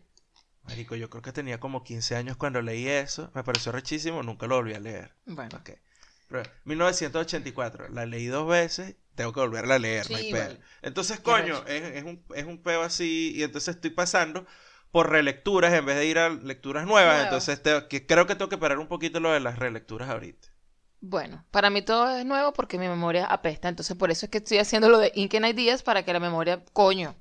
[0.63, 4.47] marico, yo creo que tenía como 15 años cuando leí eso, me pareció rechísimo, nunca
[4.47, 5.11] lo volví a leer.
[5.25, 5.57] Bueno.
[5.59, 5.71] Ok.
[6.27, 10.43] Pero, 1984, la leí dos veces, tengo que volverla a leer, no hay Sí, pedo.
[10.43, 10.59] vale.
[10.81, 14.45] Entonces, coño, es, es un, es un peo así, y entonces estoy pasando
[14.91, 18.49] por relecturas en vez de ir a lecturas nuevas, entonces te- que creo que tengo
[18.49, 20.49] que parar un poquito lo de las relecturas ahorita.
[21.01, 23.69] Bueno, para mí todo es nuevo porque mi memoria apesta.
[23.69, 26.19] Entonces, por eso es que estoy haciendo lo de Ink and Ideas para que la
[26.19, 27.15] memoria, coño,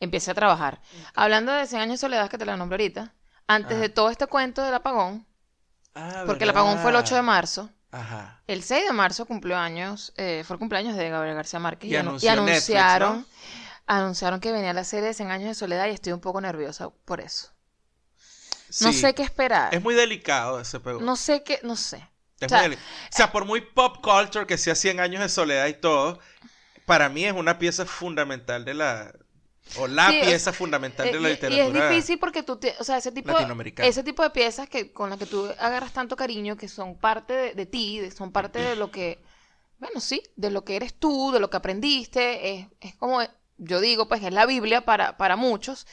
[0.00, 0.80] empiece a trabajar.
[1.14, 3.14] Hablando de 100 años de soledad, que te la nombro ahorita,
[3.48, 3.82] antes Ajá.
[3.82, 5.26] de todo este cuento del apagón,
[5.94, 8.42] Ah, porque el apagón fue el 8 de marzo, Ajá.
[8.48, 11.96] el 6 de marzo cumplió años, eh, fue el cumpleaños de Gabriel García Márquez Y
[11.96, 13.26] anunció anunciaron, ¿no?
[13.86, 16.90] Anunciaron que venía la serie de 100 años de soledad y estoy un poco nerviosa
[17.04, 17.50] por eso.
[18.80, 19.74] No sé qué esperar.
[19.74, 21.00] Es muy delicado ese peo.
[21.00, 22.08] No sé qué, no sé.
[22.40, 22.78] Es o sea, muy o
[23.10, 26.18] sea, por muy pop culture que sea 100 años de soledad y todo,
[26.86, 29.14] para mí es una pieza fundamental de la...
[29.76, 31.64] O la Sí, pieza fundamental de Eh, la y- literatura.
[31.64, 33.32] Y es difícil porque tú, te- o sea, ese tipo,
[33.78, 37.32] ese tipo de piezas que con las que tú agarras tanto cariño, que son parte
[37.32, 39.22] de, de ti, de- son parte de lo que,
[39.78, 43.22] bueno, sí, de lo que eres tú, de lo que aprendiste, es, es como,
[43.58, 45.86] yo digo, pues es la Biblia para, para muchos.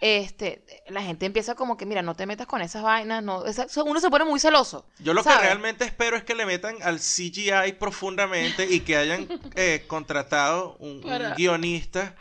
[0.00, 3.66] Este, la gente empieza como que, mira, no te metas con esas vainas, no, esa-
[3.82, 4.86] uno se pone muy celoso.
[5.00, 5.40] Yo lo ¿sabes?
[5.40, 10.76] que realmente espero es que le metan al CGI profundamente y que hayan eh, contratado
[10.78, 11.00] un,
[11.36, 12.14] guionista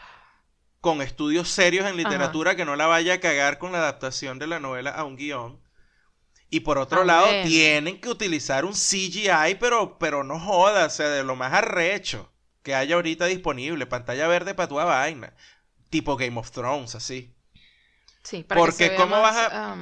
[0.82, 4.48] con estudios serios en literatura que no la vaya a cagar con la adaptación de
[4.48, 5.62] la novela a un guion.
[6.50, 11.10] Y por otro lado, tienen que utilizar un CGI, pero, pero no joda, o sea,
[11.10, 12.32] de lo más arrecho
[12.68, 13.86] que haya ahorita disponible.
[13.86, 15.34] Pantalla verde para toda vaina.
[15.90, 17.34] Tipo Game of Thrones, así.
[18.24, 19.78] Sí, para que Porque se vea ¿cómo más, vas a-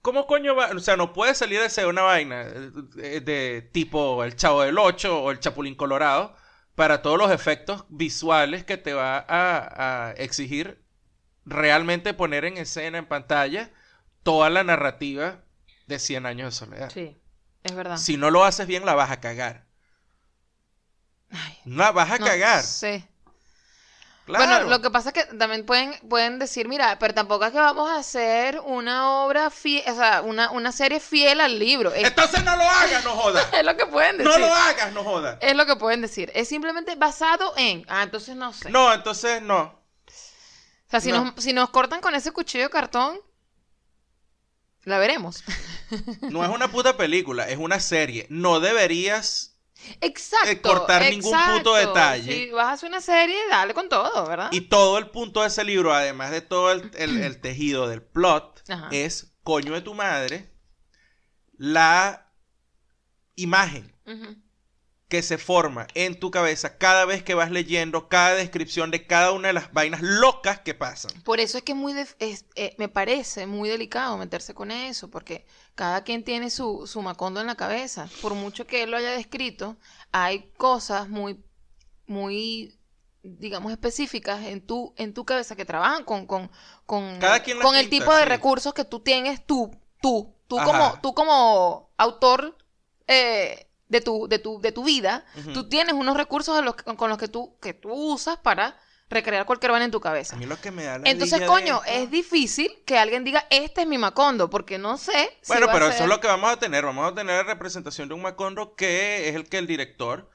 [0.00, 0.70] ¿Cómo coño va?
[0.70, 4.78] O sea, no puede salir de una vaina eh, de, de tipo el Chavo del
[4.78, 6.34] 8 o el Chapulín Colorado
[6.74, 10.82] para todos los efectos visuales que te va a, a exigir
[11.44, 13.70] realmente poner en escena, en pantalla,
[14.22, 15.40] toda la narrativa
[15.86, 16.90] de 100 años de soledad.
[16.92, 17.18] sí,
[17.62, 17.96] es verdad.
[17.98, 19.63] Si no lo haces bien, la vas a cagar.
[21.34, 22.62] Ay, La vas a no cagar.
[22.62, 23.08] sé.
[24.24, 24.46] Claro.
[24.46, 27.58] Bueno, lo que pasa es que también pueden, pueden decir, mira, pero tampoco es que
[27.58, 31.92] vamos a hacer una obra fiel, o sea, una, una serie fiel al libro.
[31.92, 33.46] Es, Entonces no lo hagas, no jodas.
[33.52, 34.32] es lo que pueden decir.
[34.32, 35.36] No lo hagas, no jodas.
[35.42, 36.32] Es lo que pueden decir.
[36.34, 37.84] Es simplemente basado en.
[37.86, 38.70] Ah, entonces no sé.
[38.70, 39.60] No, entonces no.
[39.60, 41.24] o sea, si, no.
[41.24, 43.20] nos, si nos cortan con ese cuchillo de cartón,
[44.84, 45.44] la veremos.
[46.22, 48.26] No es una puta película, es una serie.
[48.30, 49.53] No deberías
[50.00, 50.48] Exacto.
[50.50, 52.32] Eh, cortar ningún puto detalle.
[52.46, 54.48] Si vas a hacer una serie, dale con todo, ¿verdad?
[54.52, 58.02] Y todo el punto de ese libro, además de todo el, el- el tejido del
[58.02, 58.88] plot, Ajá.
[58.90, 60.50] es, coño de tu madre,
[61.56, 62.30] la
[63.36, 64.36] imagen Ujú.
[65.08, 69.32] Que se forma en tu cabeza cada vez que vas leyendo cada descripción de cada
[69.32, 71.12] una de las vainas locas que pasan.
[71.24, 72.16] Por eso es que muy es-
[72.56, 77.40] eh, me parece muy delicado meterse con eso, porque cada quien tiene su, su macondo
[77.40, 78.10] en la cabeza.
[78.20, 79.76] Por mucho que él lo haya descrito,
[80.12, 81.42] hay cosas muy,
[82.06, 82.78] muy,
[83.22, 86.50] digamos, específicas en tu, en tu cabeza que trabajan con, con,
[86.86, 88.28] con, Cada quien las con el tipo de sí.
[88.30, 90.66] recursos que tú tienes tú, tú, tú Ajá.
[90.66, 92.56] como, tú como autor
[93.06, 97.18] eh, de tu, de tu, de tu vida, tú tienes unos recursos los con los
[97.18, 98.78] que tú, que tú usas para
[99.10, 100.34] recrear cualquier vaina en tu cabeza.
[100.34, 103.46] A mí lo que me da la Entonces, coño, esto- es difícil que alguien diga,
[103.50, 106.08] este es mi Macondo, porque no sé si Bueno, va a pero ser- eso es
[106.08, 106.84] lo que vamos a tener.
[106.84, 110.30] Vamos a tener la representación de un Macondo que es el que el director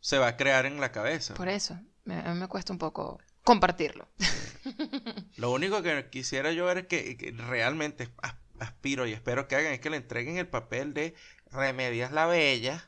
[0.00, 1.34] se va a crear en la cabeza.
[1.34, 4.08] Por eso, me- a mí me cuesta un poco compartirlo.
[5.36, 9.56] Lo único que quisiera yo ver es que, que realmente as- aspiro y espero que
[9.56, 11.14] hagan es que le entreguen el papel de
[11.52, 12.84] Remedias la Bella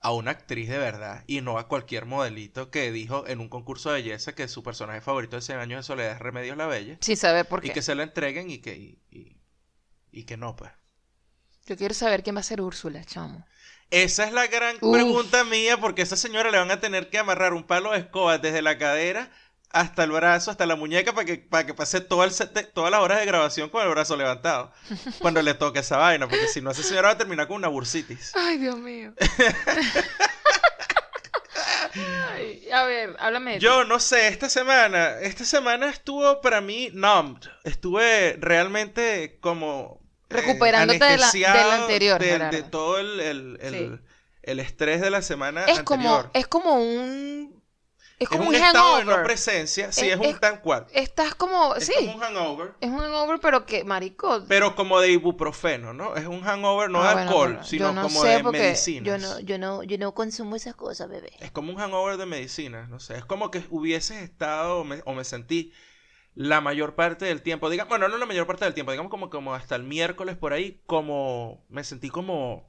[0.00, 3.90] a una actriz de verdad y no a cualquier modelito que dijo en un concurso
[3.90, 6.96] de belleza que su personaje favorito de 100 años de soledad es Remedios la Bella.
[7.00, 7.68] Sin saber por qué.
[7.68, 9.36] Y que se lo entreguen y que, y, y-
[10.12, 10.70] y que no, pues.
[11.66, 13.44] Yo quiero saber quién va a ser Úrsula, chamo.
[13.90, 14.92] Esa es la gran Uf.
[14.94, 17.98] pregunta mía, porque a esa señora le van a tener que amarrar un palo de
[17.98, 19.30] escoba desde la cadera
[19.70, 22.64] hasta el brazo, hasta la muñeca, para que, para que pase todo el set de-
[22.64, 24.72] todas las horas de grabación con el brazo levantado.
[25.20, 27.68] Cuando le toque esa vaina, porque si no, esa señora va a terminar con una
[27.68, 28.32] bursitis.
[28.34, 29.12] Ay, Dios mío.
[32.34, 33.58] Ay, a ver, háblame de.
[33.60, 37.48] Yo no sé, esta semana, esta semana estuvo para mí numbed.
[37.64, 40.00] Estuve realmente como...
[40.28, 44.04] eh, Recuperándote de la- del anterior, de, todo el, el, el- Sí.
[44.42, 45.84] el estrés de la semana es anterior.
[45.84, 47.55] como, es como un.
[48.18, 50.58] Es Es como un, un, estado de no presencia, sí, Es- es, un es- tan
[50.62, 50.86] cual.
[50.94, 51.74] Estás como.
[51.74, 51.92] Es sí.
[51.98, 54.42] como un hangover, Es un hangover, pero que, marico.
[54.48, 56.16] pero como de ibuprofeno, ¿no?
[56.16, 59.06] Es un hangover no Ah, de bueno, alcohol, sino no como de medicinas.
[59.06, 61.30] Yo no, yo, no, yo no consumo esas cosas, bebé.
[61.40, 63.18] Es como un hangover de medicinas, no sé.
[63.18, 65.72] Es como que hubieses estado o me, o me sentí
[66.34, 69.30] la mayor parte del tiempo, digamos, bueno, no la mayor parte del tiempo, digamos como,
[69.30, 72.66] como hasta el miércoles por ahí, como me sentí como,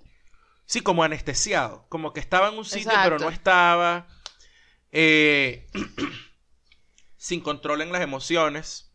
[0.66, 4.08] sí, como anestesiado, como que estaba en un sitio pero no estaba,
[5.00, 5.68] eh,
[7.18, 8.92] sin control en las emociones,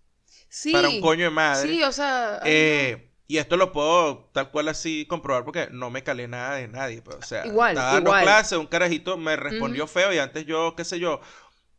[0.49, 0.73] Sí.
[0.73, 1.69] para un coño de madre.
[1.69, 2.35] Sí, o sea.
[2.37, 6.57] ay, Eh, y esto lo puedo tal cual así comprobar porque no me calé nada
[6.57, 7.01] de nadie.
[7.01, 10.75] Pues, o sea, Igual, estaba dando clases, un carajito me respondió feo y antes yo,
[10.77, 11.21] qué sé yo,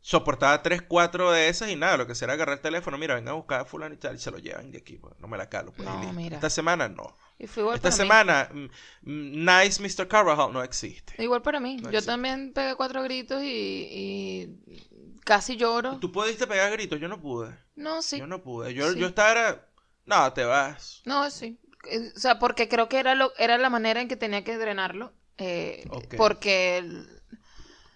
[0.02, 3.16] soportaba tres, cuatro de esas y nada, lo que sea era agarrar el teléfono, mira,
[3.16, 5.28] venga a buscar a fulano y tal, y se lo llevan de aquí, pues, no
[5.28, 5.72] me la calo.
[5.74, 6.38] Pues, No, mira.
[6.38, 7.16] Esta semana no.
[7.44, 7.98] Y fue igual Esta para mí.
[7.98, 8.66] semana, mm,
[9.12, 10.08] mm, Nice Mr.
[10.08, 11.22] Carvajal no existe.
[11.22, 11.76] Igual para mí.
[11.78, 12.12] No yo existe.
[12.12, 15.98] también pegué cuatro gritos y, y casi lloro.
[16.00, 17.56] Tú pudiste pegar gritos, yo no pude.
[17.76, 18.18] No, sí.
[18.20, 18.74] Yo no pude.
[18.74, 19.00] Yo, Sí.
[19.00, 19.62] yo estaba,
[20.06, 21.02] no, te vas.
[21.06, 21.60] No, sí.
[21.90, 24.58] Eh, O sea, porque creo que era lo, era la manera en que tenía que
[24.58, 25.12] drenarlo.
[25.38, 25.86] eh.
[26.18, 27.08] Porque el-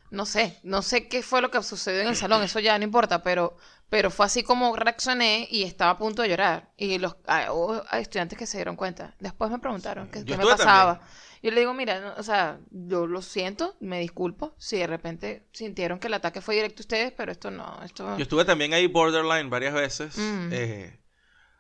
[0.09, 2.83] no sé, no sé qué fue lo que sucedió en el salón, eso ya no
[2.85, 3.57] importa, pero,
[3.89, 6.71] pero fue así como reaccioné y estaba a punto de llorar.
[6.77, 7.49] Y los ah,
[7.93, 9.15] estudiantes que se dieron cuenta.
[9.19, 10.99] Después me preguntaron qué, me pasaba.
[10.99, 11.27] también.
[11.43, 15.47] Yo le digo, mira, no, o sea, yo lo siento, me disculpo si de repente
[15.53, 18.73] sintieron que el ataque fue directo a ustedes, pero esto no, esto Yo estuve también
[18.73, 20.17] ahí borderline varias veces.
[20.17, 20.49] Mm.
[20.51, 20.99] Eh,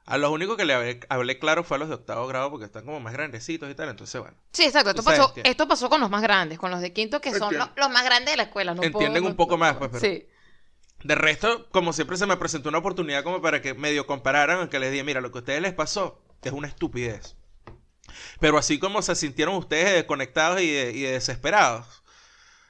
[0.05, 2.65] a los únicos que le hablé, hablé claro fue a los de octavo grado porque
[2.65, 3.89] están como más grandecitos y tal.
[3.89, 4.89] Entonces, bueno, Sí, exacto.
[4.89, 5.49] Esto pasó, entiendo.
[5.49, 8.03] esto pasó con los más grandes, con los de quinto, que son los, los más
[8.03, 8.73] grandes de la escuela.
[8.73, 10.27] No Entienden un poco más, pues, pero- Sí.
[11.03, 14.67] De resto, como siempre se me presentó una oportunidad como para que medio compararan, en
[14.67, 17.35] que les dije, mira, lo que a ustedes les pasó es una estupidez.
[18.39, 22.03] Pero así como se sintieron ustedes de desconectados y de, de desesperados,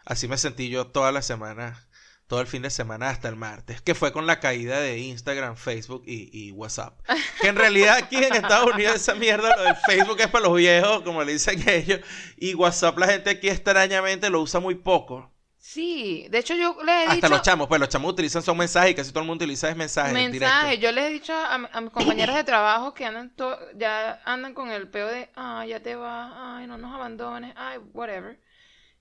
[0.06, 1.88] así me sentí yo toda la semana,
[2.28, 5.56] todo el fin de semana hasta el martes, que fue con la caída de Instagram,
[5.56, 7.00] Facebook y, y WhatsApp.
[7.42, 10.58] Que en realidad aquí en Estados Unidos esa mierda, lo del Facebook es para los
[10.58, 12.02] viejos, como le dicen ellos,
[12.36, 15.32] y WhatsApp la gente aquí extrañamente lo usa muy poco.
[15.69, 18.56] Sí, de hecho yo les he Hasta dicho los chamos, pues los chamos utilizan son
[18.58, 20.80] mensajes y casi todo el mundo utiliza es mensajes mensajes.
[20.80, 24.53] Yo les he dicho a, a mis compañeras de trabajo que andan to- ya andan
[24.53, 28.39] con el peo de, ay, ya te vas, ay, no nos abandones, ay, whatever.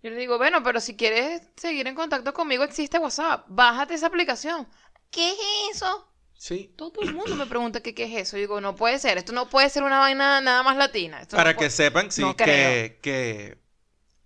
[0.02, 4.08] Yo les digo, bueno, pero si quieres seguir en contacto conmigo existe WhatsApp, bájate esa
[4.08, 4.66] aplicación.
[5.12, 5.38] ¿Qué es
[5.76, 6.12] eso?
[6.34, 6.74] Sí.
[6.76, 8.36] Todo el mundo me pregunta que qué es eso.
[8.36, 11.20] Yo digo, no puede ser, esto no puede ser una vaina nada más latina.
[11.22, 13.00] Esto no Para puede- que sepan, sí, no que, creo.
[13.02, 13.58] que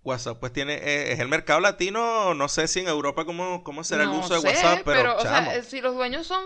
[0.03, 3.83] WhatsApp pues tiene, eh, es el mercado latino, no sé si en Europa cómo, cómo
[3.83, 6.43] será el uso de WhatsApp, pero, o chamo, sea, eh, si los dueños son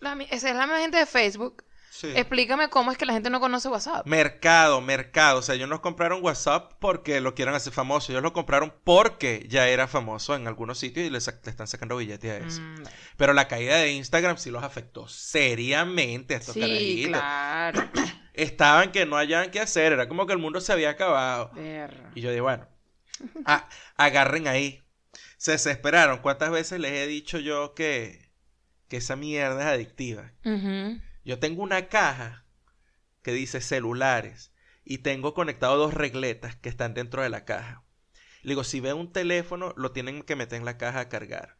[0.00, 2.08] la, esa es la misma gente de Facebook, sí.
[2.14, 4.04] explícame cómo es que la gente no conoce WhatsApp.
[4.06, 8.32] Mercado, mercado, o sea, ellos no compraron WhatsApp porque lo quieran hacer famoso, ellos lo
[8.32, 12.60] compraron porque ya era famoso en algunos sitios y le, están sacando billetes a eso.
[12.60, 12.82] Mm,
[13.16, 17.10] Pero la caída de Instagram sí los afectó seriamente a estos sí, carajitos.
[17.10, 17.88] claro.
[18.34, 21.50] Estaban que no hallaban qué hacer, era como que el mundo se había acabado.
[22.14, 22.68] Y yo digo, bueno,
[23.44, 24.82] a- agarren ahí.
[25.36, 26.18] Se desesperaron.
[26.18, 28.32] ¿Cuántas veces les he dicho yo que,
[28.88, 30.32] que esa mierda es adictiva?
[31.24, 32.44] Yo tengo una caja
[33.22, 34.52] que dice celulares
[34.84, 37.84] y tengo conectado dos regletas que están dentro de la caja.
[38.42, 41.58] Le digo, si ven un teléfono, lo tienen que meter en la caja a cargar.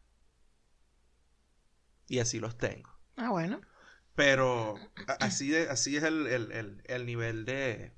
[2.07, 2.89] Y así los tengo.
[3.17, 3.61] Ah, bueno.
[4.15, 4.75] Pero
[5.19, 7.93] así, de, así es el, el- el- el nivel de,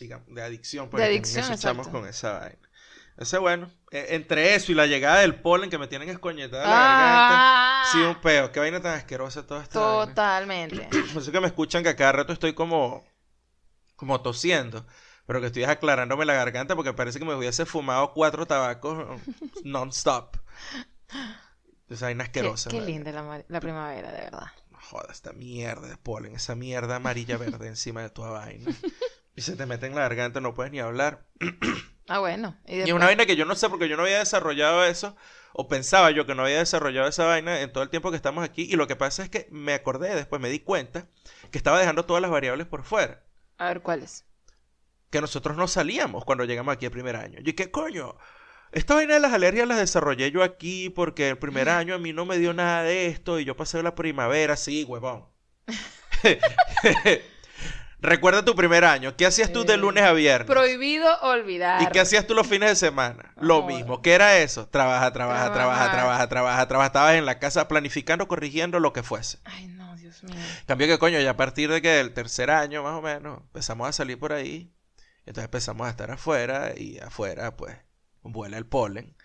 [0.00, 0.88] digamos, de adicción.
[0.90, 1.90] pues, De que adicción, exacto.
[1.90, 2.68] con esa vaina.
[3.16, 6.70] Ese bueno, eh, entre eso y la llegada del polen que me tienen escoñetada la
[6.70, 7.44] garganta,
[7.80, 8.52] Ah, sí un peo.
[8.52, 10.06] Qué vaina tan asquerosa toda esta vaina.
[10.06, 10.88] Totalmente.
[11.12, 13.04] Por eso que me escuchan que a cada rato estoy como,
[13.96, 14.86] como tosiendo.
[15.26, 19.20] Pero que estoy aclarándome la garganta porque parece que me hubiese fumado cuatro tabacos
[19.64, 20.36] non-stop.
[21.88, 22.70] Esa vaina Qué, asquerosa.
[22.70, 22.86] qué ¿no?
[22.86, 24.46] linda la, la primavera, de verdad.
[24.90, 28.70] Joda, esta mierda de polen, esa mierda amarilla verde encima de tu vaina.
[29.38, 31.24] Y se te mete en la garganta, no puedes ni hablar.
[32.08, 32.56] Ah, bueno.
[32.66, 35.14] Y, una vaina que yo no sé porque yo no había desarrollado eso,
[35.52, 38.42] o pensaba yo que no había desarrollado esa vaina en todo el tiempo que estamos
[38.42, 38.62] aquí.
[38.62, 41.06] Y lo que pasa es que me acordé, después me di cuenta
[41.52, 43.22] que estaba dejando todas las variables por fuera.
[43.58, 44.24] A ver, ¿cuáles?
[45.10, 47.38] Que nosotros no salíamos cuando llegamos aquí el primer año.
[47.40, 48.16] Y que coño,
[48.72, 52.12] esta vaina de las alergias las desarrollé yo aquí porque el primer año a mí
[52.12, 55.26] no me dio nada de esto y yo pasé la primavera, sí, huevón.
[58.00, 59.16] Recuerda tu primer año.
[59.16, 60.46] ¿Qué hacías tú de lunes a viernes?
[60.46, 61.82] Prohibido olvidar.
[61.82, 63.32] ¿Y qué hacías tú los fines de semana?
[63.40, 64.02] Lo mismo.
[64.02, 64.68] ¿Qué era eso?
[64.68, 66.86] Trabaja, trabaja, trabaja, trabaja, trabaja, trabaja.
[66.86, 69.38] Estabas en la casa planificando, corrigiendo lo que fuese.
[69.44, 70.36] Ay, no, Dios mío.
[70.66, 73.88] Cambio que coño, ya a partir de que el tercer año más o menos empezamos
[73.88, 74.72] a salir por ahí.
[75.26, 77.76] Entonces empezamos a estar afuera y afuera pues
[78.22, 79.16] vuela el polen.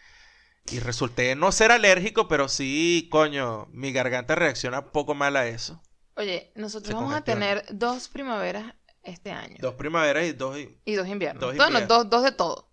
[0.72, 5.82] Y resulté no ser alérgico, pero sí, coño, mi garganta reacciona poco mal a eso.
[6.16, 8.74] Oye, nosotros Se vamos a tener dos primaveras
[9.04, 9.58] este año.
[9.60, 10.58] Dos primaveras y dos...
[10.58, 11.42] y- dos inviernos.
[11.42, 11.88] Dos Todo, no, inviernos.
[11.90, 12.70] dos, dos de todo.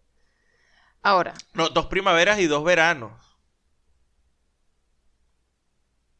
[1.03, 3.12] Ahora, No, dos primaveras y dos veranos.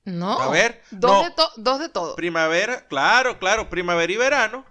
[0.05, 0.41] no.
[0.41, 1.23] A ver, Dos, no.
[1.23, 2.15] de, to- dos de todo.
[2.17, 4.65] Primavera, claro, claro, primavera y verano.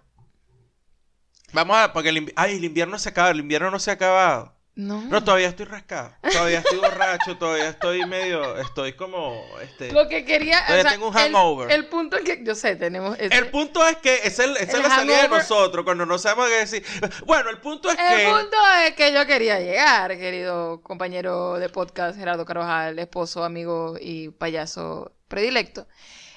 [1.54, 4.59] Vamos a, porque el, ay, el invierno se acaba, el invierno no se ha acabado.
[4.80, 5.02] No.
[5.02, 9.92] No, todavía estoy rascado, todavía estoy borracho, todavía estoy medio, estoy como, este...
[9.92, 10.66] Lo que quería.
[10.66, 11.70] Todavía tengo un hangover.
[11.70, 12.42] El, el punto es que.
[12.46, 13.18] Yo sé, tenemos.
[13.20, 16.06] ese- El punto es que esa es, esa es El la salida de nosotros cuando
[16.06, 16.86] no sabemos qué decir.
[17.26, 18.26] Bueno, el punto es El que...
[18.32, 24.30] punto es que yo quería llegar, querido compañero de podcast Gerardo Carvajal, esposo, amigo y
[24.30, 25.88] payaso predilecto.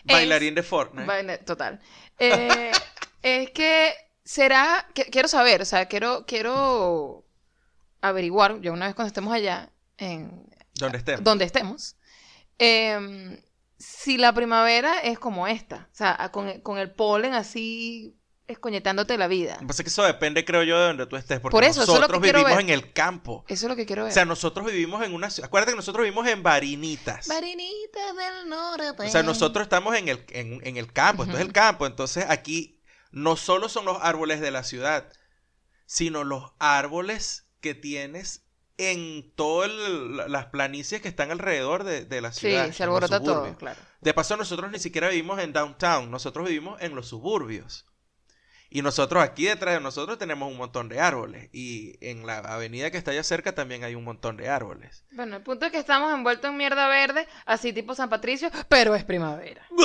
[0.04, 1.38] Es- Bailarín de Fortnite.
[1.38, 1.80] Total.
[2.18, 2.72] Eh,
[3.22, 7.24] es que será, que- quiero saber, o sea, quiero, quiero
[8.02, 11.24] averiguar, ya una vez cuando estemos allá, en donde estemos.
[11.24, 11.96] donde estemos,
[12.58, 13.40] em,
[13.78, 19.28] si la primavera es como esta, o sea, con, con el polen así escoñetándote la
[19.28, 19.54] vida.
[19.54, 21.40] Lo que pasa es que eso depende, creo yo, de donde tú estés.
[21.40, 22.60] Porque Por eso, eso es lo nosotros vivimos ver.
[22.60, 23.44] en el campo.
[23.48, 24.12] Eso es lo que quiero O ver.
[24.12, 25.46] sea, nosotros vivimos en una ciudad.
[25.46, 27.28] Acuérdate que nosotros vivimos en Varinitas.
[27.28, 29.04] Marinitas del norte.
[29.06, 31.86] O sea, nosotros estamos en el, en, en el campo, esto es el campo.
[31.86, 35.08] Entonces aquí no solo son los árboles de la ciudad,
[35.86, 38.44] sino los árboles que tienes
[38.76, 39.70] en todas
[40.28, 42.70] las planicies que están alrededor de, de la Sí, ciudad.
[42.72, 43.78] se en los alborota todo, claro.
[44.00, 47.86] De paso, nosotros ni siquiera vivimos en downtown, nosotros vivimos en los suburbios.
[48.74, 51.50] Y nosotros aquí detrás de nosotros tenemos un montón de árboles.
[51.52, 55.04] Y en la avenida que está allá cerca también hay un montón de árboles.
[55.12, 58.94] Bueno, el punto es que estamos envueltos en mierda verde, así tipo San Patricio, pero
[58.94, 59.66] es primavera.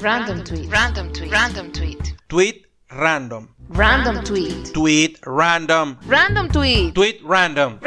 [0.00, 0.68] Random tweet.
[0.70, 1.30] Random tweet.
[1.30, 1.98] Random tweet.
[2.28, 3.48] Tweet random.
[3.68, 4.72] Random tweet.
[4.72, 5.98] Tweet random.
[6.06, 6.94] Random tweet.
[6.94, 7.78] Tweet random.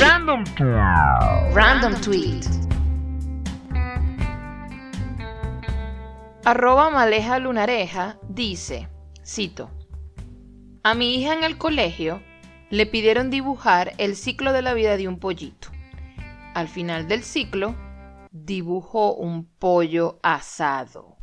[0.00, 0.44] Random.
[1.54, 2.46] Random tweet.
[6.44, 8.88] Arroba Maleja Lunareja dice,
[9.24, 9.70] cito,
[10.82, 12.20] a mi hija en el colegio
[12.68, 15.68] le pidieron dibujar el ciclo de la vida de un pollito.
[16.52, 17.74] Al final del ciclo,
[18.30, 21.13] dibujó un pollo asado.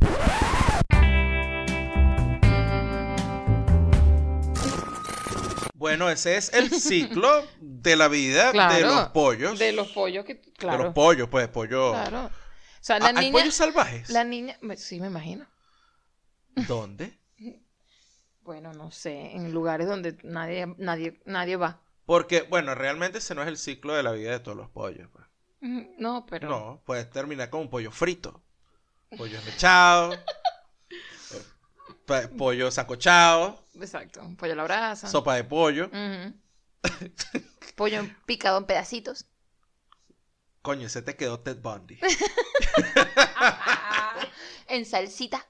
[5.81, 9.57] Bueno, ese es el ciclo de la vida de los pollos.
[9.57, 11.89] De los pollos que, De claro, los pollos, pues, pollo.
[11.91, 12.27] claro.
[12.27, 14.09] O sea, la ¿Hay niña, pollos salvajes?
[14.11, 15.45] la niña, sí me imagino.
[16.67, 17.17] ¿Dónde?
[18.43, 21.79] Bueno, no sé, en lugares donde nadie, nadie, nadie va.
[22.07, 25.07] Porque, bueno, realmente ese no es el ciclo de la vida de todos los pollos.
[25.13, 25.25] pues.
[25.61, 26.49] Ujú, No, pero.
[26.49, 28.41] No, puedes terminar con un pollo frito.
[29.15, 30.15] Pollo esmechado.
[32.37, 33.60] pollo sancochado.
[33.75, 35.07] Exacto, un pollo a la brasa.
[35.07, 35.89] Sopa de pollo.
[37.75, 39.25] Pollo picado en pedacitos.
[40.61, 41.99] Coño, ese te quedó Ted Bundy.
[44.67, 45.45] en salsita.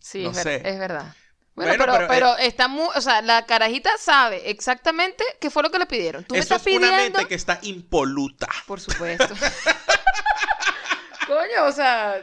[0.00, 0.68] Sí, No es, ver- sé.
[0.68, 1.14] es verdad.
[1.54, 5.50] Bueno, Bueno, pero, pero, pero, eh, está muy, o sea, la carajita sabe exactamente qué
[5.50, 6.22] fue lo que le pidieron.
[6.24, 8.46] Tú me estás es una pidiendo, mente que está impoluta.
[8.66, 9.34] por supuesto.
[11.26, 12.22] Coño, o sea,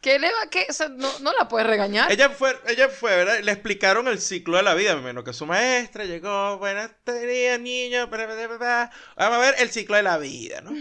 [0.00, 0.50] ¿qué le va?
[0.50, 0.66] ¿Qué?
[0.68, 2.10] O sea, no, no la puedes regañar.
[2.10, 3.40] Ella fue, ella fue, ¿verdad?
[3.40, 8.06] Le explicaron el ciclo de la vida, menos que su maestra llegó, buenas días, niño,
[8.08, 8.90] bla, bla, bla, bla.
[9.16, 10.72] vamos a ver el ciclo de la vida, ¿no?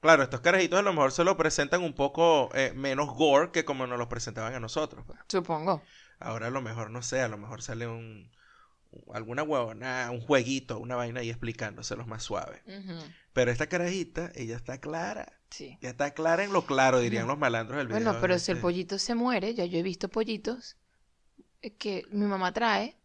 [0.00, 3.64] Claro, estos carajitos a lo mejor se lo presentan un poco eh, menos gore que
[3.64, 5.04] como nos los presentaban a nosotros.
[5.06, 5.18] pues.
[5.28, 5.82] Supongo.
[6.18, 8.30] Ahora a lo mejor, no sé, a lo mejor sale un,
[9.12, 12.62] alguna huevona, un jueguito, una vaina ahí explicándoselos más suave.
[13.32, 15.40] Pero esta carajita, ella está clara.
[15.50, 15.78] Sí.
[15.80, 18.02] Ya está clara en lo claro, dirían los malandros del video.
[18.02, 18.62] Bueno, pero si el este.
[18.62, 20.76] pollito se muere, ya yo he visto pollitos
[21.60, 22.96] eh, que mi mamá trae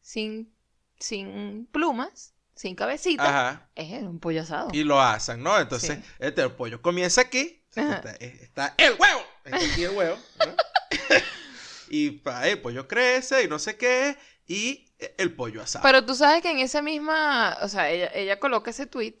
[0.00, 0.54] sin,
[0.98, 3.24] sin plumas, sin cabecita.
[3.24, 3.70] Ajá.
[3.74, 4.68] Es un pollo asado.
[4.72, 5.58] Y lo asan, ¿no?
[5.58, 6.04] Entonces, Sí.
[6.18, 7.62] este el pollo comienza aquí.
[7.74, 7.96] Ajá.
[7.96, 9.20] Está, está el huevo.
[9.44, 10.16] Está aquí el huevo.
[10.38, 10.46] ¿no?
[11.88, 14.16] y pa, el pollo crece y no sé qué,
[14.46, 14.88] y
[15.18, 15.82] el pollo asado.
[15.82, 19.18] Pero tú sabes que en esa misma, o sea, ella, ella coloca ese tweet,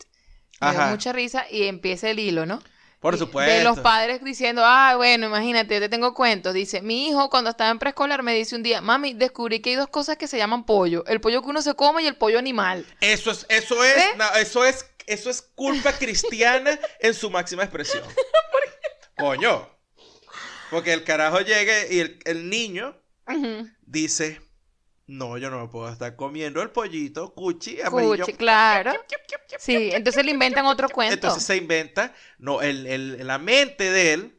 [0.60, 2.62] me dio mucha risa y empieza el hilo, ¿no?
[3.00, 3.52] Por supuesto.
[3.52, 6.54] De los padres diciendo, ah, bueno, imagínate, yo te tengo cuentos.
[6.54, 9.76] Dice, mi hijo cuando estaba en preescolar me dice un día, mami, descubrí que hay
[9.76, 11.04] dos cosas que se llaman pollo.
[11.06, 12.86] El pollo que uno se come y el pollo animal.
[13.00, 14.04] Eso es, eso es,
[14.40, 18.02] eso es, eso es culpa cristiana en su máxima expresión.
[19.16, 19.68] Coño.
[20.70, 23.00] Porque el carajo llega y el, el niño
[23.82, 24.40] dice,
[25.06, 28.24] no, yo no me puedo estar comiendo el pollito cuchi amarillo.
[28.24, 28.92] Cuchi, claro.
[29.58, 31.14] Sí, entonces le inventan otro cuento.
[31.14, 34.32] Entonces se inventa, no, el, el- la mente de él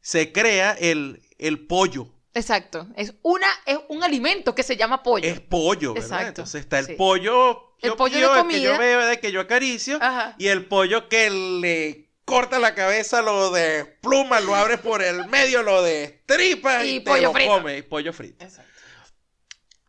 [0.00, 2.08] se crea el, el pollo.
[2.34, 2.86] Exacto.
[2.96, 5.28] Es una, es un alimento que se llama pollo.
[5.28, 6.06] Es pollo, ¿verdad?
[6.08, 6.92] Exacto, Entonces está el sí.
[6.94, 8.58] pollo, El yo pollo de el que comida.
[8.72, 10.36] yo veo, el que yo acaricio, Ajá.
[10.38, 15.26] y el pollo que le corta la cabeza, lo de pluma, lo abre por el
[15.26, 17.50] medio, lo de tripa y, Y te pollo lo frito.
[17.52, 18.44] come, y pollo frito.
[18.44, 18.67] Exacto.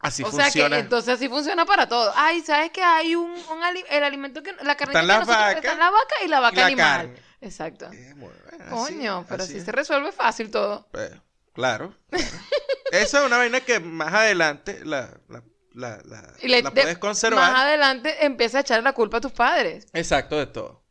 [0.02, 0.78] Así o sea funciona.
[0.78, 2.12] que entonces así funciona para todo.
[2.16, 6.16] Ay, ¿sabes que hay un, un ali- el alimento que la carne está la vaca
[6.24, 6.98] y la vaca y la animal.
[7.08, 7.22] carne.
[7.42, 7.90] Exacto.
[7.92, 10.88] Eh, bueno, así- Coño, pero así se resuelve fácil todo.
[10.94, 11.20] Eh,
[11.54, 11.94] claro.
[12.10, 12.26] claro.
[12.92, 15.44] Esa es una vaina que más adelante la, la,
[15.74, 17.52] la, la- Y le- la de- puedes conservar.
[17.52, 19.86] Más adelante empieza a echarle la culpa a tus padres.
[19.94, 20.82] Exacto, de todo.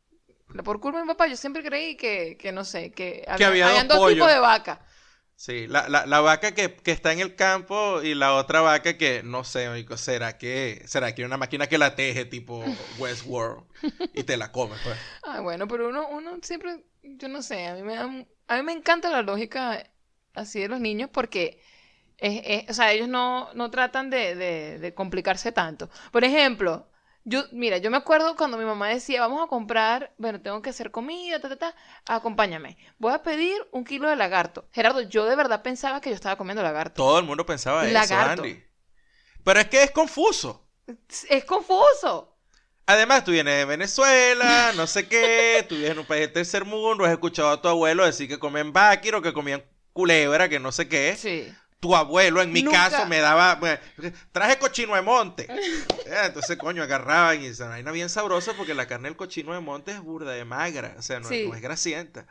[0.64, 3.70] Por culpa de mi papá, yo siempre creí que, que no sé, que, había dos
[3.70, 4.14] habían dos pollos.
[4.14, 4.80] tipos de vaca.
[5.38, 8.98] Sí, la, la, la vaca que, que está en el campo y la otra vaca
[8.98, 12.56] que, no sé, oigo, ¿será que, será que hay una máquina que la teje tipo
[12.90, 13.64] Westworld
[14.12, 14.98] y te la come, pues?
[15.22, 18.04] Ay, bueno, pero uno, uno siempre, yo no sé, a mí me da,
[18.48, 19.84] a mí me encanta la lógica
[20.34, 21.60] así de los niños porque,
[22.18, 25.90] es, es- o sea, ellos no, no tratan de, de, de complicarse tanto.
[26.12, 26.88] Por ejemplo,
[27.28, 30.70] yo, mira, yo me acuerdo cuando mi mamá decía, vamos a comprar, bueno, tengo que
[30.70, 31.74] hacer comida, ta, ta, ta,
[32.06, 32.78] acompáñame.
[32.98, 34.66] Voy a pedir un kilo de lagarto.
[34.72, 36.94] Gerardo, yo de verdad pensaba que yo estaba comiendo lagarto.
[36.94, 38.42] Todo el mundo pensaba eso, Lagarto.
[38.42, 38.64] Andy.
[39.44, 40.66] Pero es que es confuso.
[41.28, 42.34] Es confuso.
[42.86, 46.64] Además, tú vienes de Venezuela, no sé qué, tú vives en un país del tercer
[46.64, 49.62] mundo, has escuchado a tu abuelo decir que comen o que comían
[49.92, 51.14] culebra, que no sé qué.
[51.14, 51.52] Sí.
[51.80, 53.54] Tu abuelo, en mi Nunca- caso, me daba.
[53.54, 53.78] bueno,
[54.32, 55.46] traje cochino de monte.
[56.08, 59.60] Eh, Entonces, coño, agarraban y esa vaina bien sabrosa porque la carne del cochino de
[59.60, 60.94] monte es burda de magra.
[60.98, 61.46] O sea, no, Sí.
[61.46, 62.26] no es grasienta.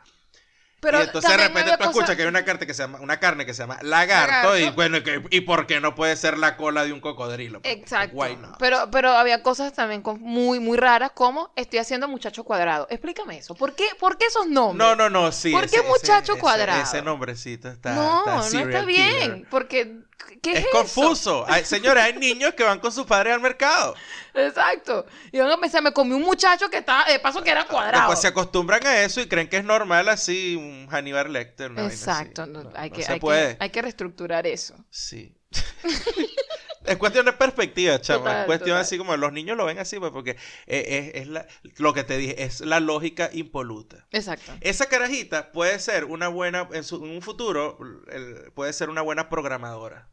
[0.80, 3.18] Pero y entonces de repente tú escuchas que hay una carne que se llama, una
[3.18, 6.56] carne que se llama lagarto, y bueno, que- ¿y por qué no puede ser la
[6.56, 7.60] cola de un cocodrilo?
[7.60, 8.16] Pues, Exacto.
[8.16, 8.56] why not?
[8.58, 12.86] Pero, pero había cosas también con- muy, muy raras como estoy haciendo muchacho cuadrado.
[12.90, 13.54] Explícame eso.
[13.56, 14.78] ¿Por qué, por qué esos nombres?
[14.78, 15.50] No, no, no, sí.
[15.50, 16.82] ¿Por qué muchacho ese- cuadrado?
[16.82, 17.94] Ese, nombrecito está.
[17.94, 18.86] no, está no está killer.
[18.86, 19.46] bien.
[19.50, 19.96] Porque,
[20.42, 21.44] ¿qué es, confuso.
[21.48, 23.94] Hay- señores, hay niños que van con sus padres al mercado.
[24.34, 25.06] Exacto.
[25.32, 28.02] Y van a pensar, me comí un muchacho que estaba, de paso que era cuadrado.
[28.04, 31.70] Después se acostumbran a eso y creen que es normal así un Hannibal Lecter.
[31.70, 32.02] una vaina así.
[32.04, 32.46] Exacto.
[32.46, 33.56] no, No, hay, no que, se hay, puede.
[33.56, 34.74] que, hay que reestructurar eso.
[34.90, 35.34] Sí.
[36.88, 38.20] es cuestión de perspectiva, chamo.
[38.24, 38.82] Total, es cuestión total.
[38.82, 40.36] así como los niños lo ven así, pues, porque
[40.66, 44.06] es, es la- lo que te dije, es la lógica impoluta.
[44.10, 44.52] Exacto.
[44.60, 47.78] Esa carajita puede ser una buena, en, su- en un futuro,
[48.10, 50.08] el- puede ser una buena programadora.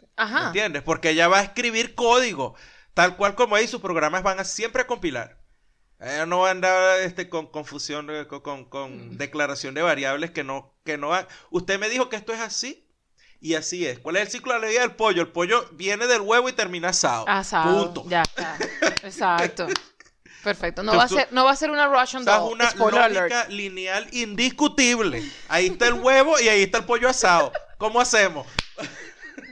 [0.00, 0.46] ¿Me Ajá.
[0.48, 0.82] entiendes?
[0.82, 2.54] Porque ella va a escribir código,
[2.94, 5.42] tal cual como ahí sus programas van a siempre a compilar.
[6.00, 9.16] Ella no va a andar este, con confusión, con, con- con Mm.
[9.16, 12.83] declaración de variables que no, que no va- Usted me dijo que esto es así
[13.44, 13.98] y así es.
[13.98, 15.20] ¿Cuál es el ciclo de la vida del pollo?
[15.22, 17.28] El pollo viene del huevo y termina asado.
[17.28, 17.92] Asado.
[17.92, 18.08] Punto.
[18.08, 18.56] Ya está.
[19.02, 19.66] Exacto.
[20.42, 20.82] Perfecto.
[20.82, 22.52] No Entonces va, a ser, no va a ser una Russian doll.
[22.52, 23.30] una Spoiler alert.
[23.32, 25.22] lógica lineal indiscutible.
[25.48, 27.52] Ahí está el huevo y ahí está el pollo asado.
[27.78, 28.46] ¿Cómo hacemos?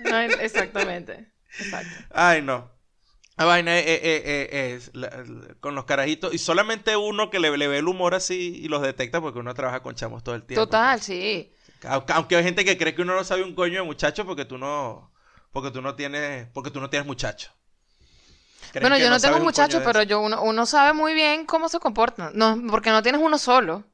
[0.04, 1.30] No, exactamente.
[1.58, 1.90] Exacto.
[2.10, 2.70] Ay, no.
[3.36, 6.32] La vaina es, es- es- es- es la- la- con los carajitos.
[6.34, 9.54] Y solamente uno que le, le ve el humor así y los detecta porque uno
[9.54, 10.64] trabaja con chamos todo el tiempo.
[10.66, 11.52] Total, sí.
[11.84, 14.58] Aunque, hay gente que cree que uno no sabe un coño de muchacho porque tú
[14.58, 15.12] no.
[15.52, 16.48] Porque tú no tienes.
[16.52, 17.52] Porque tú no tienes muchacho.
[18.80, 22.32] Bueno, yo no, tengo muchachos, pero yo uno, uno sabe muy bien cómo se comportan.
[22.34, 23.84] No, porque no tienes uno solo.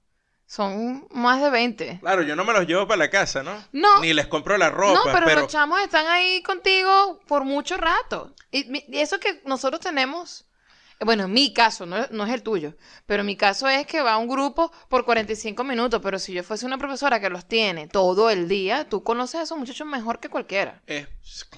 [0.46, 1.98] Son más de 20.
[2.00, 3.62] Claro, yo no me los llevo para la casa, ¿no?
[3.72, 4.00] No.
[4.00, 5.40] Ni les compro la ropa, no, pero, pero.
[5.42, 8.34] los chamos están ahí contigo por mucho rato.
[8.50, 8.66] Y,
[8.98, 10.47] eso que nosotros tenemos,
[11.04, 12.74] bueno, en mi caso, no, no es el tuyo,
[13.06, 16.66] pero mi caso es que va un grupo por 45 minutos, pero si yo fuese
[16.66, 20.28] una profesora que los tiene todo el día, tú conoces a esos muchachos mejor que
[20.28, 20.82] cualquiera.
[20.86, 21.06] Eh,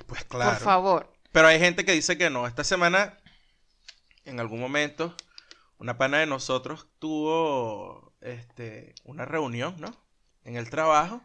[0.07, 0.53] pues claro.
[0.53, 1.13] Por favor.
[1.33, 2.47] Pero hay gente que dice que no.
[2.47, 3.17] Esta semana,
[4.25, 5.15] en algún momento,
[5.79, 9.97] una pana de nosotros tuvo este, una reunión, ¿no?
[10.45, 11.23] En el trabajo.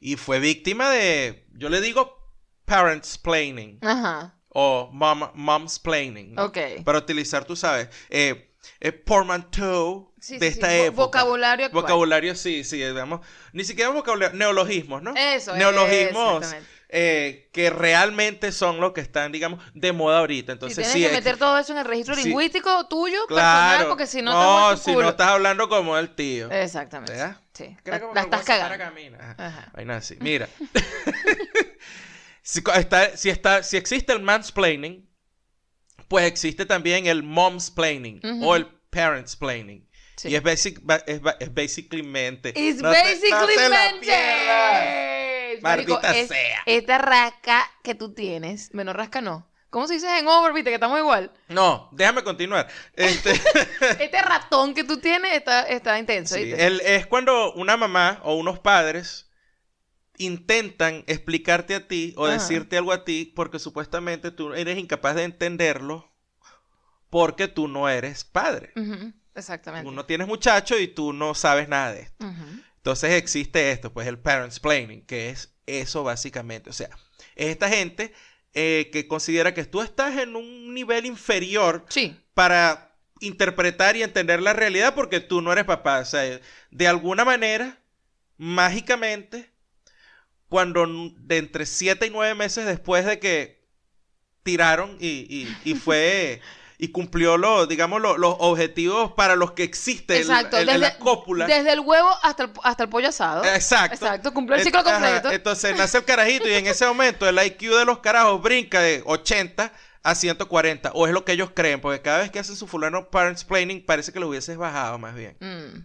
[0.00, 2.16] Y fue víctima de, yo le digo
[2.64, 4.37] parents planning Ajá.
[4.50, 6.34] O mom, mom's planning.
[6.34, 6.46] ¿no?
[6.46, 6.58] Ok.
[6.84, 11.04] Para utilizar, tú sabes, eh, eh, portmanteau Sí, de sí, esta sí, época.
[11.22, 11.82] vocabulario actual.
[11.82, 13.20] Vocabulario, sí, sí, digamos.
[13.52, 15.14] Ni siquiera vocabulario, neologismos, ¿no?
[15.16, 16.68] Eso, Neologismos exactamente.
[16.88, 20.50] eh, que realmente son los que están, digamos, de moda ahorita.
[20.52, 23.68] Entonces, tienes sí, que meter todo eso en el registro lingüístico tuyo, claro.
[23.68, 25.04] personal, porque si no, te no, tu si culo.
[25.04, 26.50] no estás hablando como el tío.
[26.50, 27.12] Exactamente.
[27.12, 27.36] ¿Verdad?
[27.54, 27.76] Sí.
[27.84, 28.76] Creo La, la estás cagando.
[28.76, 29.36] camina.
[29.38, 29.70] Ajá.
[29.72, 30.16] Vaina así.
[30.20, 30.48] Mira.
[32.50, 35.06] Si, está, si, está, si existe el mansplaining,
[36.08, 38.48] pues existe también el momsplaining Ujú.
[38.48, 39.86] o el parentsplaining.
[40.16, 40.28] Sí.
[40.30, 42.48] Y es, basic, ba- es, es basicalmente.
[42.56, 45.58] It's no basically te mente.
[45.60, 46.62] Maldita es- sea.
[46.66, 49.46] Esta rasca que tú tienes, menos rasca no.
[49.70, 51.30] ¿Cómo se dice en over, viste, que estamos igual?
[51.48, 52.66] No, déjame continuar.
[52.96, 53.32] Este,
[54.00, 58.34] Este ratón que tú tienes está, está intenso, sí, el- es cuando una mamá o
[58.36, 59.27] unos padres
[60.18, 62.34] intentan explicarte a ti o Ajá.
[62.34, 66.10] decirte algo a ti porque supuestamente tú eres incapaz de entenderlo
[67.10, 68.72] porque tú no eres padre.
[69.34, 69.88] Exactamente.
[69.88, 72.26] Tú no tienes muchacho y tú no sabes nada de esto.
[72.76, 76.70] Entonces existe esto, pues el parentsplaining, que es eso básicamente.
[76.70, 76.90] O sea,
[77.36, 78.12] es esta gente
[78.54, 82.18] eh, que considera que tú estás en un nivel inferior Sí.
[82.34, 86.00] para interpretar y entender la realidad porque tú no eres papá.
[86.00, 86.40] O sea,
[86.70, 87.78] de alguna manera,
[88.36, 89.50] mágicamente,
[90.48, 93.66] cuando de entre 7 y 9 meses después de que
[94.42, 96.40] tiraron y, y- y fue
[96.80, 100.56] y cumplió lo, digamos, lo- los objetivos para los que existe Exacto.
[100.58, 101.46] el- el- la desde, cópula.
[101.46, 103.44] desde el huevo hasta el, hasta el pollo asado.
[103.44, 103.94] Exacto.
[103.96, 104.32] Exacto.
[104.32, 105.30] Cumplió el ciclo ajá, completo.
[105.32, 109.02] Entonces nace el carajito y en ese momento el IQ de los carajos brinca de
[109.04, 109.72] 80
[110.04, 110.92] a 140.
[110.94, 113.84] O es lo que ellos creen, porque cada vez que hacen su fulano parents planning
[113.84, 115.36] parece que lo hubieses bajado más bien.
[115.40, 115.84] Mm.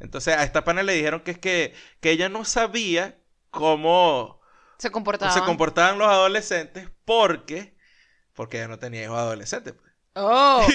[0.00, 3.18] Entonces a esta pana le dijeron que es que, que ella no sabía
[3.54, 4.40] cómo
[4.78, 5.32] Se comportaba.
[5.32, 7.76] se comportaban los adolescentes porque,
[8.34, 9.74] porque ella no tenía hijos adolescentes.
[9.74, 9.92] pues.
[10.14, 10.66] Oh.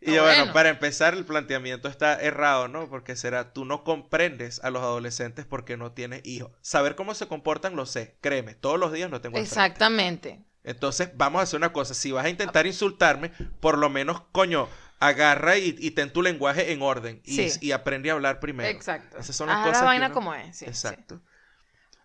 [0.00, 0.52] Y Ah, bueno, bueno.
[0.52, 2.88] para empezar, el planteamiento está errado, ¿no?
[2.88, 6.52] Porque será, tú no comprendes a los adolescentes porque no tienes hijos.
[6.60, 9.48] Saber cómo se comportan, lo sé, créeme, todos los días no tengo frente.
[9.48, 10.44] Exactamente.
[10.62, 14.68] Entonces, vamos a hacer una cosa, si vas a intentar insultarme, por lo menos, coño,
[14.98, 17.58] agarra y, y ten tu lenguaje en orden y, Sí.
[17.60, 18.68] y aprende a hablar primero.
[18.68, 19.18] Exacto.
[19.18, 20.56] Esas son las Haz cosas la vaina uno- como es.
[20.56, 21.22] sí, Exacto.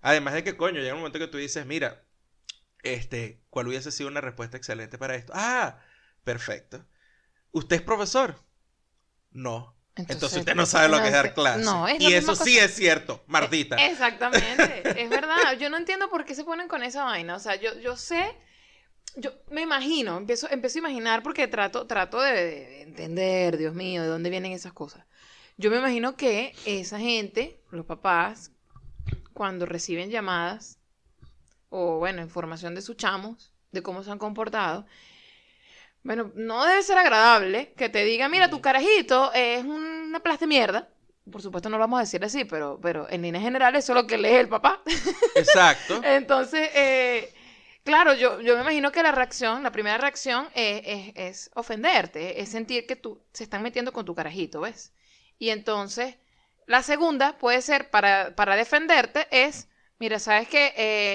[0.01, 2.03] Además de que, coño, llega un momento que tú dices, mira,
[2.83, 5.31] este, ¿cuál hubiese sido una respuesta excelente para esto?
[5.35, 5.77] Ah,
[6.23, 6.85] perfecto.
[7.51, 8.35] ¿Usted es profesor?
[9.31, 9.77] No.
[9.95, 11.63] Entonces, usted no sabe lo que es dar clase.
[11.63, 12.65] No, es y eso sí cosa.
[12.65, 13.75] es cierto, Martita.
[13.75, 15.57] Exactamente, es verdad.
[15.59, 17.35] Yo no entiendo por qué se ponen con esa vaina.
[17.35, 18.35] O sea, yo, yo sé,
[19.15, 24.01] yo me imagino, empiezo, empiezo a imaginar porque trato, trato de, de entender, Dios mío,
[24.01, 25.05] de dónde vienen esas cosas.
[25.57, 28.51] Yo me imagino que esa gente, los papás,
[29.33, 30.79] cuando reciben llamadas
[31.69, 34.85] o, bueno, información de sus chamos, de cómo se han comportado,
[36.03, 40.49] bueno, no debe ser agradable que te diga, mira, tu carajito es una plasta de
[40.49, 40.89] mierda.
[41.31, 44.01] Por supuesto no lo vamos a decir así, pero, pero en líneas generales eso es
[44.01, 44.81] lo que lee el papá.
[45.35, 46.01] Exacto.
[46.03, 47.31] Entonces, eh,
[47.83, 52.41] claro, yo, yo me imagino que la reacción, la primera reacción es, es- es ofenderte,
[52.41, 54.93] es sentir que tú se están metiendo con tu carajito, ¿ves?
[55.39, 56.15] Y entonces,
[56.67, 59.67] la segunda puede ser para, para defenderte es,
[59.99, 60.73] mira, sabes que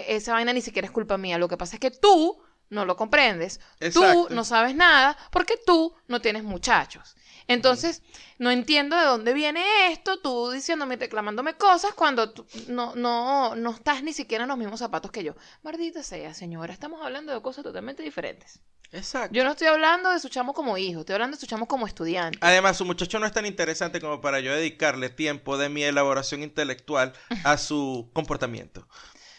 [0.09, 2.97] esa vaina ni siquiera es culpa mía, lo que pasa es que tú no lo
[2.97, 4.27] comprendes, Exacto.
[4.29, 7.17] tú no sabes nada porque tú no tienes muchachos.
[7.49, 8.03] Entonces,
[8.39, 13.71] no entiendo de dónde viene esto, tú diciéndome, reclamándome cosas cuando tú no, no, no
[13.71, 15.35] estás ni siquiera en los mismos zapatos que yo.
[15.63, 18.61] Maldita sea, señora, estamos hablando de cosas totalmente diferentes.
[18.93, 19.35] Exacto.
[19.35, 21.87] Yo no estoy hablando de su chamo como hijo, estoy hablando de su chamo como
[21.87, 22.39] estudiante.
[22.41, 26.43] Además, su muchacho no es tan interesante como para yo dedicarle tiempo de mi elaboración
[26.43, 27.13] intelectual
[27.45, 28.87] a su comportamiento.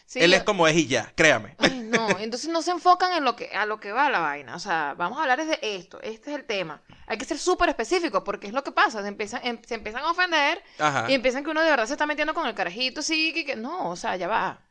[0.09, 1.55] Sí, Él yo- es como es y ya, créame.
[1.59, 4.55] Ay, no, entonces no se enfocan en lo que, a lo que va la vaina.
[4.55, 6.81] O sea, vamos a hablar de esto, este es el tema.
[7.07, 10.03] Hay que ser súper específico porque es lo que pasa, se empiezan, em- se empiezan
[10.03, 11.11] a ofender Ajá.
[11.11, 13.55] y empiezan que uno de verdad se está metiendo con el carajito, sí, que, que-
[13.57, 14.61] no, o sea, ya va.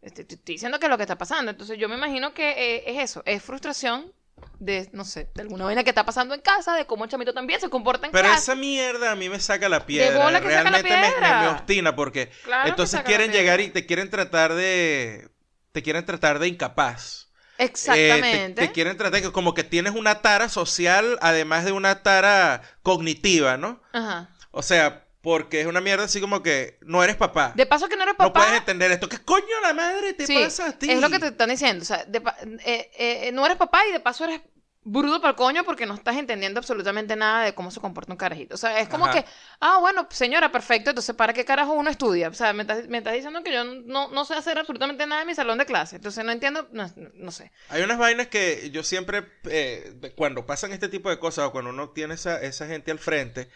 [0.00, 1.50] Estoy, estoy diciendo que es lo que está pasando.
[1.50, 4.10] Entonces yo me imagino que eh, es eso, es frustración
[4.58, 7.32] de, no sé, de alguna vaina que está pasando en casa, de cómo el chamito
[7.34, 8.38] también se comporta en Pero casa.
[8.40, 10.22] esa mierda a mí me saca la piedra.
[10.24, 13.86] bola que saca la Realmente me- me- obstina porque Claro entonces quieren llegar y te
[13.86, 15.28] quieren tratar de.
[15.72, 17.28] Te quieren tratar de incapaz.
[17.56, 18.66] Eh, te- Exactamente.
[18.66, 23.56] te, quieren tratar que como que tienes una tara social, además de una tara cognitiva,
[23.56, 23.80] ¿no?
[23.92, 24.30] Ajá.
[24.50, 27.52] O sea, porque es una mierda así como que no eres papá.
[27.54, 28.40] De paso que no eres no papá.
[28.40, 29.08] puedes entender esto.
[29.08, 30.90] ¿Qué coño la madre te Sí, pasa a ti?
[30.90, 31.82] Es lo que te están diciendo.
[31.82, 32.20] O sea, de
[32.64, 34.40] eh, eh, no eres papá y de paso eres
[34.84, 38.18] bruto para el coño porque no estás entendiendo absolutamente nada de cómo se comporta un
[38.18, 38.56] carajito.
[38.56, 39.22] O sea, es como Ajá.
[39.22, 39.24] que,
[39.60, 42.28] ah, bueno, señora, perfecto, entonces ¿para qué carajo uno estudia?
[42.28, 45.20] O sea, me estás, me estás diciendo que yo no, no sé hacer absolutamente nada
[45.22, 45.94] en mi salón de clase.
[45.96, 47.52] Entonces no entiendo, no, no sé.
[47.68, 51.70] Hay unas vainas que yo siempre, eh, cuando pasan este tipo de cosas o cuando
[51.70, 53.48] uno tiene esa, esa gente al frente,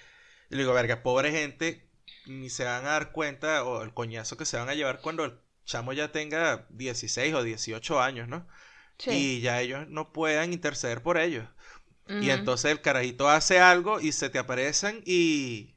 [0.51, 1.89] yo digo, verga, pobre gente,
[2.27, 5.25] ni se van a dar cuenta o el coñazo que se van a llevar cuando
[5.25, 8.47] el chamo ya tenga 16 o 18 años, ¿no?
[8.99, 9.11] Sí.
[9.13, 11.49] Y ya ellos no puedan interceder por ellos.
[12.19, 15.77] Y entonces el carajito hace algo y se te aparecen y...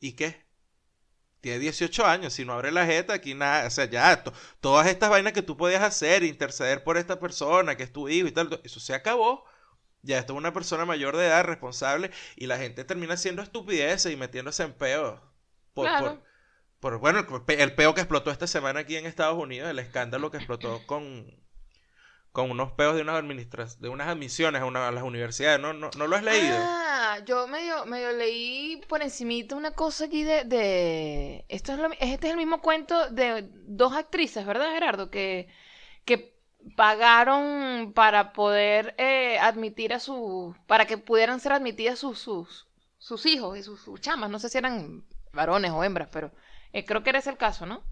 [0.00, 0.46] ¿Y qué?
[1.40, 4.88] Tiene 18 años, si no abre la jeta, aquí nada, o sea, ya, to- todas
[4.88, 8.32] estas vainas que tú podías hacer, interceder por esta persona, que es tu hijo y
[8.32, 9.44] tal, eso se acabó.
[10.02, 14.12] Ya esto es una persona mayor de edad, responsable, y la gente termina haciendo estupideces
[14.12, 15.20] y metiéndose en peos.
[15.74, 16.22] Por, Claro.
[16.80, 20.30] por, por, bueno, el peo que explotó esta semana aquí en Estados Unidos, el escándalo
[20.30, 21.26] que explotó con,
[22.32, 25.60] con unos peos de unas administras, de unas admisiones a, una- a las universidades.
[25.60, 26.56] ¿No, no, no lo has leído?
[26.60, 31.44] Ah, yo medio, medio leí por encimita una cosa aquí de, de...
[31.48, 35.10] Esto es lo- este es el mismo cuento de dos actrices, ¿verdad, Gerardo?
[35.10, 35.48] Que,
[36.04, 36.37] que
[36.76, 40.56] pagaron para poder eh, admitir a sus...
[40.66, 42.66] para que pudieran ser admitidas sus, sus,
[42.98, 44.30] sus hijos y sus, sus chamas.
[44.30, 46.32] No sé si eran varones o hembras, pero
[46.72, 47.82] eh, creo que era ese el caso, ¿no?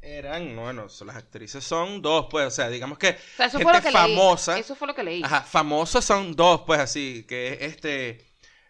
[0.00, 3.62] Eran, bueno, las actrices son dos, pues, o sea, digamos que O sea, eso gente
[3.70, 4.52] fue lo que famosa.
[4.54, 4.60] leí.
[4.60, 5.22] Eso fue lo que leí.
[5.22, 8.26] Ajá, famosas son dos, pues así, que es este,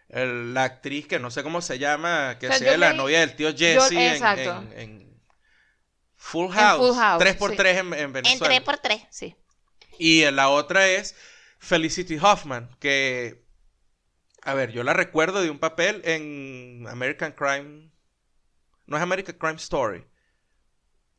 [0.09, 3.19] el- la actriz que no sé cómo se llama, que O sea, la leí- novia
[3.21, 4.63] del tío Jesse en, exacto.
[4.75, 5.13] en- en
[6.15, 7.79] Full En House, Full House, 3x3 sí.
[7.79, 8.61] en, en Venezuela.
[8.63, 9.35] por tres, sí.
[9.97, 11.15] Y la otra es
[11.59, 13.43] Felicity Hoffman, que,
[14.43, 17.91] a ver, yo la recuerdo de un papel en American Crime,
[18.87, 20.05] no es American Crime Story.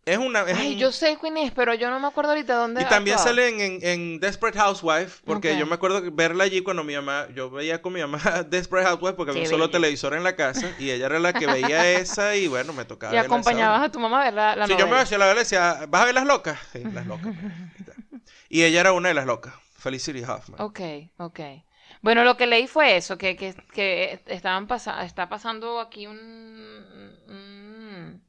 [0.07, 0.43] Es una...
[0.43, 2.87] es Ay, un- yo sé quién es, pero yo no me acuerdo ahorita dónde Y
[2.87, 6.95] también sale en, en- en Desperate Housewife, porque yo me acuerdo verla allí cuando mi
[6.95, 8.19] mamá, yo veía con mi mamá
[8.51, 11.47] Desperate Housewife porque había un solo televisor en la casa y ella era la que
[11.47, 14.57] veía esa y bueno, me tocaba Y verla acompañabas a tu mamá a ver la,
[14.57, 16.59] la Sí, yo me hacía la vela y decía, ¿vas a ver las locas?
[16.73, 17.35] Sí, las locas.
[18.49, 20.61] y ella era una de las locas, Felicity Hoffman.
[20.61, 20.81] Ok,
[21.19, 21.41] ok.
[22.03, 26.17] Bueno, lo que leí fue eso, que, que, que estaban pasa está pasando aquí un,
[27.29, 28.23] un-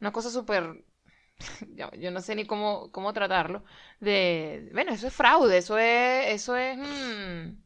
[0.00, 0.84] una cosa súper,
[1.76, 3.64] yo, yo no sé ni cómo, cómo tratarlo,
[4.00, 7.56] de, bueno, eso es fraude, eso es, eso es, mm,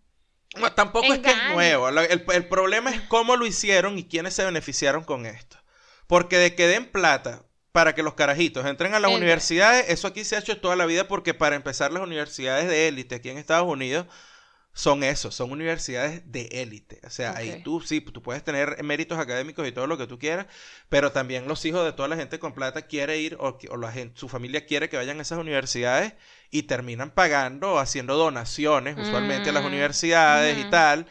[0.77, 1.89] tampoco es que es nuevo.
[1.89, 1.99] El,
[2.33, 5.57] el problema es cómo lo hicieron y quiénes se beneficiaron con esto.
[6.07, 10.09] Porque de que den plata para que los carajitos entren a las El- universidades, eso
[10.09, 13.31] aquí se ha hecho toda la vida porque para empezar las universidades de élite aquí
[13.31, 14.07] en Estados Unidos
[14.73, 17.01] son eso, son universidades de élite.
[17.05, 20.19] O sea, ahí tú sí, tú puedes tener méritos académicos y todo lo que tú
[20.19, 20.47] quieras,
[20.89, 23.93] pero también los hijos de toda la gente con plata quiere ir o, o la
[23.93, 26.15] gente, su familia quiere que vayan a esas universidades
[26.51, 31.07] y terminan pagando o haciendo donaciones usualmente a las Mm, universidades y tal.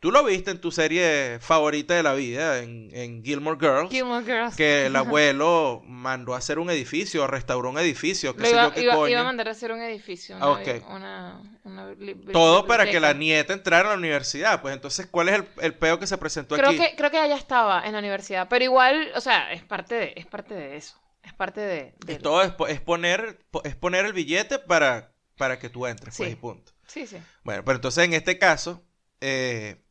[0.00, 4.24] Tú lo viste en tu serie favorita de la vida, en, en Gilmore Girls, Gilmore
[4.24, 4.56] Girls.
[4.56, 8.62] que el abuelo mandó a hacer un edificio, restauró un edificio, qué Lo sé iba,
[8.64, 9.10] yo qué iba- coño.
[9.10, 10.68] iba a mandar a hacer un edificio, una, Ah, ok.
[10.88, 14.62] una, una li- Todo para que la nieta entrara a la universidad.
[14.62, 16.78] Pues entonces, ¿cuál es el, el peo que se presentó Creo aquí?
[16.78, 20.12] que, creo que ella estaba en la universidad, pero igual, o sea, es parte de,
[20.16, 20.98] es parte de eso.
[21.22, 21.94] Es parte de...
[22.08, 26.16] Y todo es, es poner, po- es poner el billete para, para que tú entres,
[26.16, 26.32] pues, Sí.
[26.32, 26.72] y punto.
[26.86, 27.18] Sí, sí.
[27.44, 28.82] Bueno, pero entonces en este caso,
[29.20, 29.82] eh,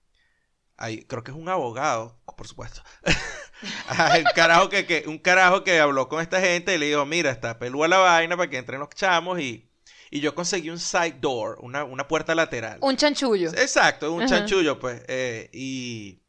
[0.79, 2.81] hay, creo que es un abogado, por supuesto.
[4.15, 7.29] El carajo que, que- un carajo que habló con esta gente y le dijo, mira,
[7.31, 9.69] está pelúa la vaina para que entren los chamos y,
[10.09, 12.79] y yo conseguí un side door, una, una puerta lateral.
[12.81, 13.49] Un chanchullo.
[13.51, 14.29] Exacto, un Ajá.
[14.37, 15.03] chanchullo, pues.
[15.07, 16.21] eh, y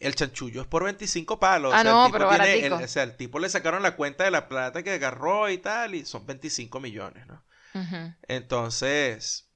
[0.00, 1.72] el chanchullo es por 25 palos.
[1.74, 3.82] Ah, o sea, no, el tipo pero tiene- el- o sea, el tipo le sacaron
[3.82, 7.44] la cuenta de la plata que agarró y tal, y son 25 millones, ¿no?
[8.28, 9.50] Entonces,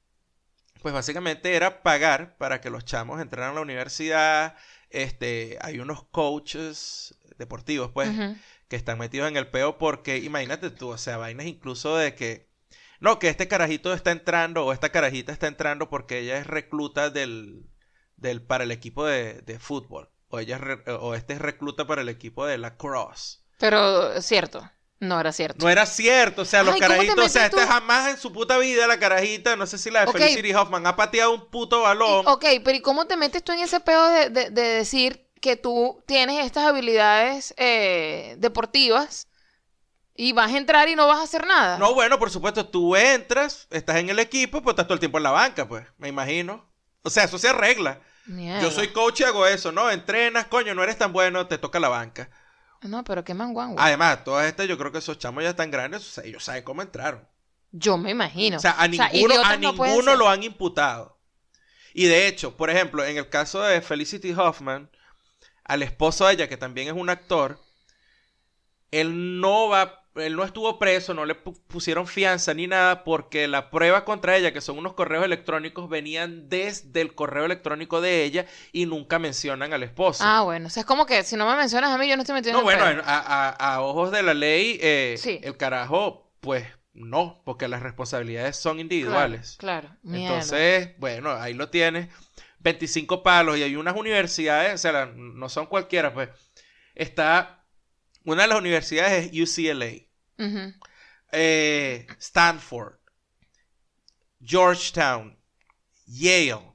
[0.82, 4.56] pues básicamente era pagar para que los chamos entraran a la universidad.
[4.90, 8.08] Este, hay unos coaches deportivos, pues,
[8.68, 12.48] que están metidos en el peo porque, imagínate tú, o sea, vainas incluso de que,
[13.00, 17.10] no, que este carajito está entrando o esta carajita está entrando porque ella es recluta
[17.10, 17.64] del,
[18.16, 21.86] del para el equipo de, de fútbol o ella es re- o este es recluta
[21.86, 23.44] para el equipo de la cross.
[23.58, 24.70] Pero cierto,
[25.00, 25.64] no era cierto.
[25.64, 28.18] No era cierto, o sea, los Ay, ¿cómo te carajitos, o sea, esta jamás en
[28.18, 30.16] su puta vida la carajita, no sé si la de Ok.
[30.18, 32.24] Felicity Hoffman ha pateado un puto balón.
[32.24, 35.28] Y- ok, pero ¿y cómo te metes tú en ese pedo de, de- de decir
[35.40, 39.28] que tú tienes estas habilidades eh, deportivas
[40.14, 41.78] y vas a entrar y no vas a hacer nada?
[41.78, 45.18] No, bueno, por supuesto, tú entras, estás en el equipo, pues estás todo el tiempo
[45.18, 46.68] en la banca, pues, me imagino.
[47.02, 48.00] O sea, eso se arregla.
[48.26, 48.60] Mierda.
[48.62, 49.90] Yo soy coach y hago eso, ¿no?
[49.90, 52.30] Entrenas, coño, no eres tan bueno, te toca la banca.
[52.82, 53.80] No, pero qué manguango.
[53.80, 56.62] Además, todas estas, yo creo que esos chamos ya están grandes, o sea, ellos saben
[56.62, 57.26] cómo entraron.
[57.72, 58.56] Yo me imagino.
[58.56, 61.18] O sea, a ninguno, a ninguno lo han imputado.
[61.92, 64.90] Y de hecho, por ejemplo, en el caso de Felicity Hoffman,
[65.64, 67.60] al esposo de ella, que también es un actor,
[68.90, 73.70] él no va, él no estuvo preso, no le pusieron fianza ni nada, porque la
[73.70, 78.46] prueba contra ella, que son unos correos electrónicos, venían desde el correo electrónico de ella
[78.72, 80.24] y nunca mencionan al esposo.
[80.26, 82.22] Ah, bueno, o sea, es como que si no me mencionas a mí, yo no
[82.22, 87.68] estoy metiendo No, bueno, a, ojos de la ley, eh, el carajo, pues no, porque
[87.68, 89.56] las responsabilidades son individuales.
[89.58, 92.08] Claro, Entonces, bueno, ahí lo tienes.
[92.60, 96.30] 25 palos y hay unas universidades, o sea, no son cualquiera, pues.
[96.94, 97.64] Está,
[98.24, 100.07] una de las universidades es UCLA,
[101.32, 102.94] eh, Stanford,
[104.40, 105.36] Georgetown,
[106.06, 106.68] Yale,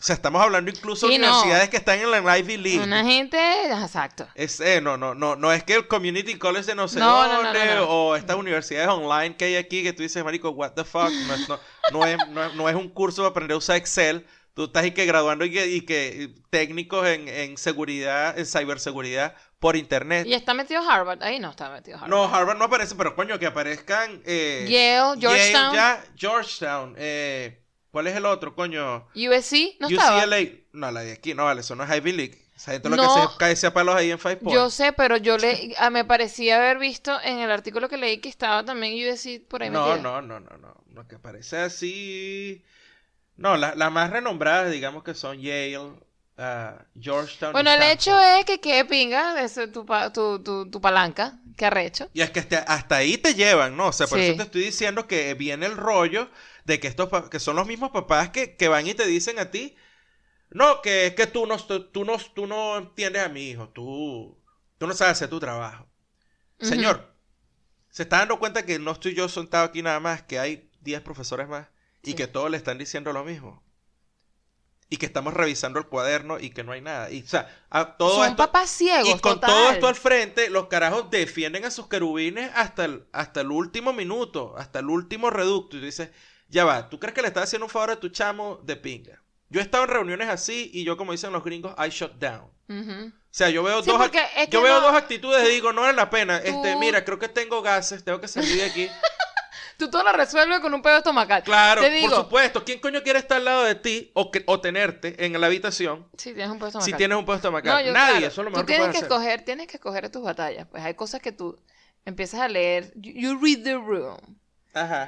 [0.00, 2.82] o sea, estamos hablando incluso de universidades que están en la Ivy League.
[2.82, 3.38] Una gente,
[3.70, 4.26] exacto.
[4.34, 7.78] Es, eh, no, no, no, no es que el Community College de no sé dónde
[7.80, 11.34] o estas universidades online que hay aquí que tú dices, marico, what the fuck, no
[11.34, 11.48] es,
[11.92, 14.26] no, es, no, es un curso de aprender a usar Excel.
[14.54, 19.34] Tú estás ahí que graduando y que, y que técnicos en, en seguridad, en ciberseguridad
[19.60, 20.26] por internet.
[20.26, 21.22] ¿Y está metido Harvard?
[21.22, 22.10] Ahí no está metido Harvard.
[22.10, 24.20] No, Harvard no aparece, pero coño, que aparezcan...
[24.24, 25.74] Eh, Yale, Georgetown.
[25.74, 27.58] ya, Georgetown, eh...
[27.90, 29.08] ¿Cuál es el otro, coño?
[29.16, 30.38] USC, ¿no UCLA.
[30.72, 32.38] No, la de aquí, no, vale, eso no es Ivy League.
[32.54, 34.54] Esa gente lo que se cae a palos ahí en Five Points.
[34.54, 38.18] Yo sé, pero yo le, ah, me parecía haber visto en el artículo que leí
[38.18, 40.74] que estaba también USC por ahí No, no, no, no, no.
[40.92, 42.64] Lo que parece así...
[43.36, 45.92] No, las más renombradas, digamos que son Yale,
[46.40, 47.52] uh, Georgetown.
[47.52, 49.34] Bueno, el hecho es que qué pinga,
[49.72, 52.08] tu, tu, tu, tu, palanca, qué arrecho.
[52.14, 53.88] Y es que hasta, ahí te llevan, ¿no?
[53.88, 56.30] O sea, por eso te estoy diciendo que viene el rollo
[56.64, 59.76] de que estos que son los mismos papás que, van y te dicen a ti,
[60.50, 64.42] no, que es que tú no, tú, no, tú no entiendes a mi hijo, tú,
[64.78, 65.86] tú no sabes hacer tu trabajo.
[66.58, 67.14] Señor,
[67.88, 71.00] se está dando cuenta que no estoy yo sentado aquí nada más, que hay 10
[71.02, 71.68] profesores más
[72.02, 73.62] y que todos le están diciendo lo mismo.
[74.92, 77.10] Y que estamos revisando el cuaderno y que no hay nada.
[77.10, 79.08] Y, o sea, a todo Son papás ciegos.
[79.08, 83.42] Y con todo esto al frente, los carajos defienden a sus querubines hasta el, hasta
[83.42, 85.76] el último minuto, hasta el último reducto.
[85.76, 86.10] Y tú dices,
[86.48, 89.22] ya va, ¿tú crees que le estás haciendo un favor a tu chamo de pinga?
[89.48, 92.50] Yo he estado en reuniones así y yo, como dicen los gringos, I shut down.
[92.68, 94.10] O sea, yo veo, dos,
[94.48, 96.38] yo veo dos actitudes y digo, no vale la pena.
[96.38, 98.88] Este, mira, creo que tengo gases, tengo que salir de aquí.
[99.80, 101.42] Tú todo lo resuelves con un pedo estomacal.
[101.42, 102.64] Claro, por supuesto.
[102.64, 106.06] ¿Quién coño quiere estar al lado de ti o, que, o tenerte en la habitación?
[106.16, 106.92] Si tienes un pedo estomacal.
[106.92, 107.92] Si tienes un pedo estomacal.
[107.92, 110.66] Nadie, eso es lo mejor tú tienes que, que escoger, Tienes que escoger tus batallas.
[110.70, 111.58] Pues hay cosas que tú
[112.04, 112.92] empiezas a leer.
[112.94, 114.38] You read the room.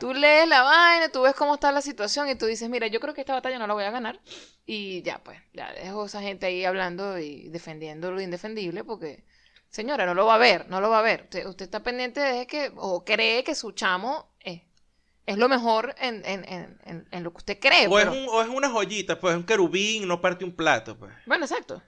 [0.01, 2.99] Tú lees la vaina, tú ves cómo está la situación y tú dices, mira, yo
[2.99, 4.21] creo que esta batalla no la voy a ganar.
[4.67, 9.25] Y ya, pues, ya dejo a esa gente ahí hablando y defendiendo lo indefendible porque,
[9.69, 11.29] señora, no lo va a ver, no lo va a ver.
[11.47, 14.32] Usted, está pendiente de que, o cree que su chamo
[15.27, 16.23] es, es lo mejor en,
[17.23, 17.87] lo que usted cree.
[17.89, 21.13] O, es o es una joyita, pues, un querubín, no parte un plato, pues.
[21.27, 21.83] Bueno, exacto.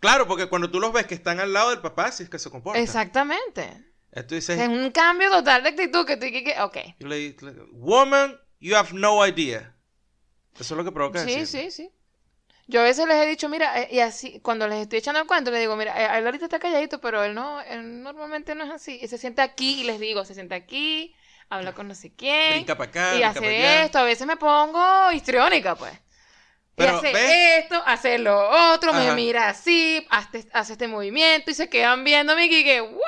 [0.00, 2.38] Claro, porque cuando tú los ves que están al lado del papá, sí es que
[2.38, 2.82] se comportan.
[2.82, 6.76] Exactamente es un cambio total de actitud que tú que, ok.
[7.72, 9.74] Woman, you have no idea.
[10.58, 11.90] Eso es lo que provoca Sí, sí, sí.
[12.68, 15.26] Yo a veces les he dicho, mira, eh, y así, cuando les estoy echando el
[15.26, 18.64] cuento, les digo, mira, eh, él ahorita está calladito, pero él no, él normalmente no
[18.64, 18.98] es así.
[19.02, 21.14] Y se sienta aquí y les digo, se sienta aquí,
[21.52, 22.54] habla con no sé quién.
[22.54, 23.98] Brinca para acá, Y hace esto.
[23.98, 25.92] A veces me pongo histriónica, pues.
[26.76, 31.68] y hace esto, hace lo otro, me mira así, hace, hace, este movimiento y se
[31.68, 33.02] quedan viéndome y que, ¿what?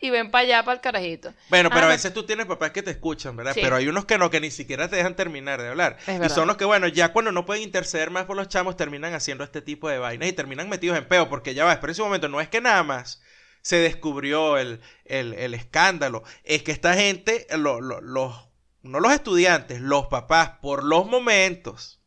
[0.00, 1.34] y ven para allá, para el carajito.
[1.50, 3.52] Bueno, pero a veces tú tienes papás que te escuchan, ¿verdad?
[3.54, 5.98] Pero hay unos que no, que ni siquiera te dejan terminar de hablar.
[6.06, 9.12] y son los que, bueno, ya cuando no pueden interceder más por los chamos, terminan
[9.12, 11.92] haciendo este tipo de vainas y terminan metidos en peo, porque ya va, pero en
[11.92, 13.20] ese momento no es que nada más
[13.62, 20.84] se descubrió el, escándalo, es que esta gente, los, no los estudiantes, los papás, por
[20.84, 22.00] los momentos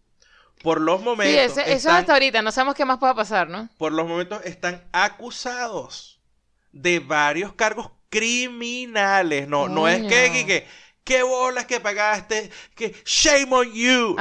[0.64, 1.56] por los momentos.
[1.56, 3.70] Sí, eso hasta ahorita, no sabemos qué más pueda pasar, ¿no?
[3.78, 6.22] Por los momentos están acusados
[6.72, 9.48] de varios cargos criminales.
[9.48, 10.66] No, no es que, que,
[11.04, 14.16] qué bolas que pagaste, que shame on you.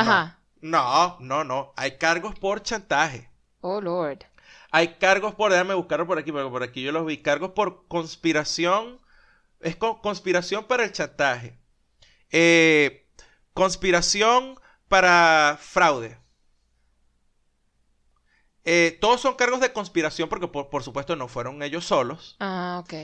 [0.61, 1.73] No, no, no.
[1.77, 3.31] Hay cargos por chantaje.
[3.61, 4.27] Oh, Lord.
[4.75, 7.19] Hay cargos por, déjame buscarlo por aquí, porque por aquí yo los vi.
[7.19, 9.01] Cargos por conspiración.
[9.61, 11.59] Es conspiración para el chantaje.
[12.31, 13.07] Eh,
[13.53, 14.59] conspiración
[14.89, 16.19] para fraude.
[18.65, 22.37] Eh, todos son cargos de conspiración porque por, supuesto no fueron ellos solos.
[22.41, 22.95] Ah, ok.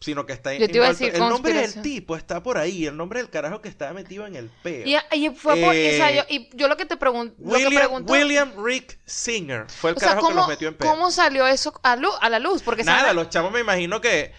[0.00, 2.86] Sino que está Yo te iba a decir, El nombre del tipo está por ahí,
[2.86, 4.86] el nombre del carajo que estaba metido en el peo.
[5.12, 7.34] Y, fue por, eh, y yo lo que te pregunto...
[7.38, 10.88] William, William Rick Singer fue el carajo que los metió en peo.
[10.88, 12.62] ¿Cómo salió eso a, a la luz?
[12.62, 14.32] Porque Nada, los chavos me imagino que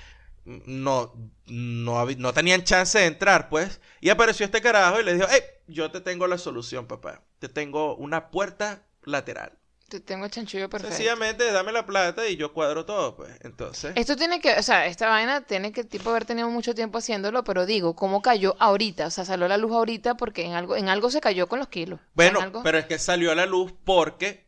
[0.46, 1.14] no,
[1.48, 3.82] no, no tenían chance de entrar, pues.
[4.02, 7.22] Y apareció este carajo y le dijo, hey, yo te tengo la solución, papá.
[7.40, 9.59] Te tengo una puerta lateral.
[9.90, 10.96] Te tengo el chanchullo perfecto.
[10.96, 13.32] Sencillamente, dame la plata y yo cuadro todo, pues.
[13.42, 13.94] Entonces...
[13.96, 17.44] Esto tiene que, o sea, esta vaina tiene que tipo haber tenido mucho tiempo haciéndolo,
[17.44, 19.08] pero digo, ¿cómo cayó ahorita?
[19.08, 21.60] O sea, salió a la luz ahorita porque en algo, en algo se cayó con
[21.60, 22.00] los kilos.
[22.14, 24.46] Bueno, algo- pero es que salió a la luz porque,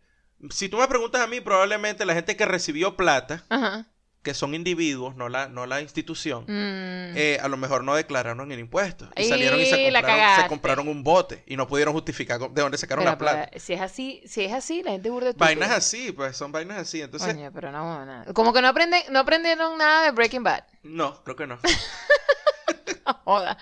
[0.52, 3.88] si tú me preguntas a mí, probablemente la gente que recibió plata, Ajá.
[4.24, 7.18] Que son individuos, no la, no la institución, Mm.
[7.18, 9.10] eh, a lo mejor no declararon el impuesto.
[9.18, 12.78] Y salieron y se compraron, se compraron un bote y no pudieron justificar de dónde
[12.78, 13.48] sacaron Pero, la plata.
[13.50, 16.78] pero, si es así, si es así, la gente burda Vainas así, pues son vainas
[16.78, 17.02] así.
[17.02, 18.32] Entonces, pero no, nada.
[18.34, 20.64] Como que no aprenden, no aprendieron nada de Breaking Bad.
[20.84, 21.58] no, creo que no.
[23.26, 23.58] Joda.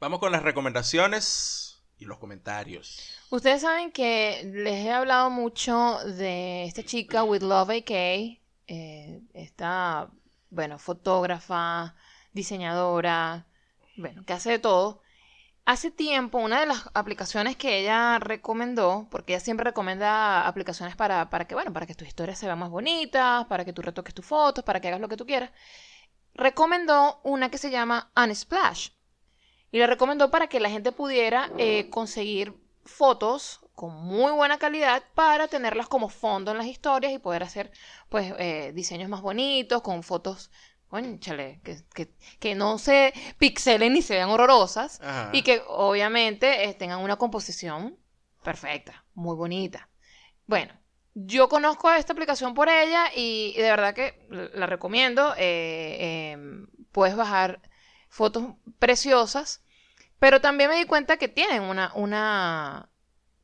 [0.00, 1.73] Vamos con las recomendaciones
[2.06, 3.18] los comentarios.
[3.30, 10.08] Ustedes saben que les he hablado mucho de esta chica with Love AK, eh, esta,
[10.50, 11.94] bueno, fotógrafa,
[12.32, 13.46] diseñadora,
[13.96, 15.00] bueno, que hace de todo.
[15.66, 21.30] Hace tiempo, una de las aplicaciones que ella recomendó, porque ella siempre recomienda aplicaciones para,
[21.30, 24.12] para que, bueno, para que tus historias se vean más bonitas, para que tú retoques
[24.12, 25.50] tus fotos, para que hagas lo que tú quieras,
[26.34, 28.90] recomendó una que se llama Unsplash.
[29.74, 32.54] Y la recomendó para que la gente pudiera eh, conseguir
[32.84, 37.72] fotos con muy buena calidad para tenerlas como fondo en las historias y poder hacer
[38.08, 40.52] pues eh, diseños más bonitos con fotos,
[40.86, 45.30] conchale, que, que, que no se pixelen ni se vean horrorosas Ajá.
[45.32, 47.98] y que obviamente eh, tengan una composición
[48.44, 49.88] perfecta, muy bonita.
[50.46, 50.72] Bueno,
[51.14, 55.34] yo conozco esta aplicación por ella y, de verdad que la recomiendo.
[55.36, 57.60] eh, em, puedes bajar
[58.14, 59.63] fotos preciosas,
[60.24, 62.88] pero también me di cuenta que tienen una, una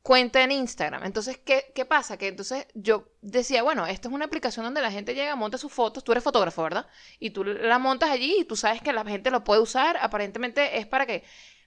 [0.01, 1.03] cuenta en Instagram.
[1.03, 2.17] Entonces, ¿qué, ¿qué pasa?
[2.17, 5.71] Que entonces yo decía, bueno, esta es una aplicación donde la gente llega, monta sus
[5.71, 6.87] fotos, tú eres fotógrafo, ¿verdad?
[7.19, 10.79] Y tú la montas allí y tú sabes que la gente lo puede usar, aparentemente
[10.79, 11.23] es para que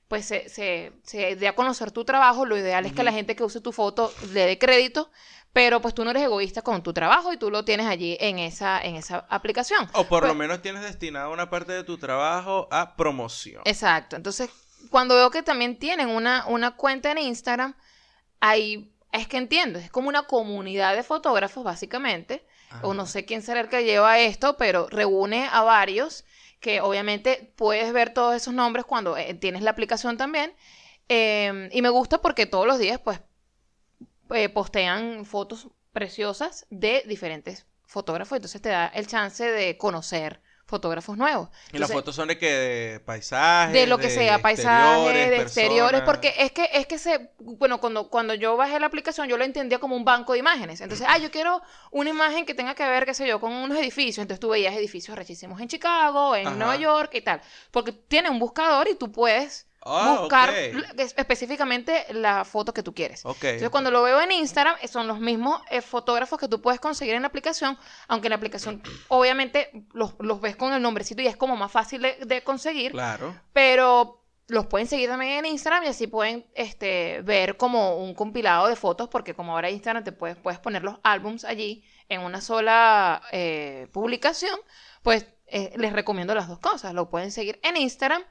[0.09, 3.37] pues se, se, se dé a conocer tu trabajo, lo ideal es que la gente
[3.37, 5.13] que use tu foto le dé crédito,
[5.53, 8.41] pero pues tú no eres egoísta con tu trabajo y tú lo tienes allí en
[8.41, 9.89] esa, en esa aplicación.
[9.93, 13.63] O por Pues- lo menos tienes destinado una parte de tu trabajo a promoción.
[13.65, 14.17] Exacto.
[14.17, 14.51] Entonces,
[14.91, 17.75] cuando veo que también tienen una, una cuenta en Instagram,
[18.41, 22.45] ahí es que entiendo, es como una comunidad de fotógrafos, básicamente.
[22.83, 26.25] O no sé quién será el que lleva esto, pero reúne a varios
[26.59, 30.53] que obviamente puedes ver todos esos nombres cuando eh, tienes la aplicación también.
[31.09, 33.21] Eh, y me gusta porque todos los días, pues,
[34.31, 38.37] eh, postean fotos preciosas de diferentes fotógrafos.
[38.37, 41.49] Entonces te da el chance de conocer fotógrafos nuevos.
[41.73, 46.03] Y las fotos son de que de paisajes, de lo que sea, paisajes, de exteriores,
[46.03, 49.45] porque es que, es que se, bueno, cuando, cuando yo bajé la aplicación, yo lo
[49.45, 50.81] entendía como un banco de imágenes.
[50.81, 53.79] Entonces, ah, yo quiero una imagen que tenga que ver, qué sé yo, con unos
[53.79, 54.19] edificios.
[54.19, 56.57] Entonces tú veías edificios rechísimos en Chicago, en Ajá.
[56.57, 57.41] Nueva York y tal.
[57.71, 60.51] Porque tiene un buscador y tú puedes Ah, buscar
[61.17, 63.25] específicamente la foto que tú quieres.
[63.25, 66.81] Entonces, cuando lo veo en Instagram, eh, son los mismos eh, fotógrafos que tú puedes
[66.81, 67.79] conseguir en la aplicación,
[68.09, 71.71] aunque en la aplicación, obviamente, los, los ves con el nombrecito y es como más
[71.73, 73.35] fácil de, de conseguir, Claro.
[73.53, 78.69] pero los pueden seguir también en Instagram y así pueden este, ver como un compilado
[78.69, 82.41] de fotos, porque como ahora Instagram te puedes, puedes poner los álbums allí en una
[82.43, 84.59] sola eh, publicación,
[85.03, 86.93] pues eh, les recomiendo las dos cosas.
[86.93, 88.23] Lo pueden seguir en Instagram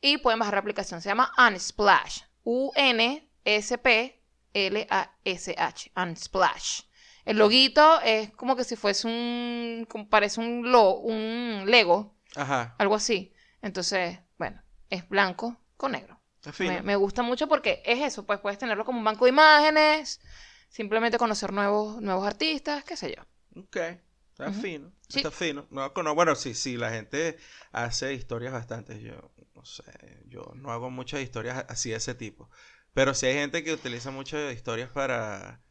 [0.00, 1.02] y pueden bajar la aplicación.
[1.02, 2.22] Se llama Unsplash.
[2.44, 3.02] U-N-S-P-L-A-S-H.
[5.96, 6.82] Unsplash.
[7.24, 9.86] El loguito es como que si fuese un.
[9.88, 12.74] como parece un, lo, un Lego, Ajá.
[12.78, 13.34] algo así.
[13.60, 16.20] Entonces, bueno, es blanco con negro.
[16.36, 16.72] Está fino.
[16.72, 20.20] Me, me gusta mucho porque es eso, pues puedes tenerlo como un banco de imágenes,
[20.70, 23.22] simplemente conocer nuevos, nuevos artistas, qué sé yo.
[23.60, 23.76] Ok.
[24.32, 24.92] Está fino.
[25.08, 25.18] Sí.
[25.18, 25.66] Está fino.
[25.70, 27.36] No, no, bueno, sí, sí, la gente
[27.72, 29.00] hace historias bastantes.
[29.00, 29.82] Yo no sé,
[30.28, 32.48] yo no hago muchas historias así de ese tipo.
[32.94, 35.62] Pero sí hay gente que utiliza muchas historias para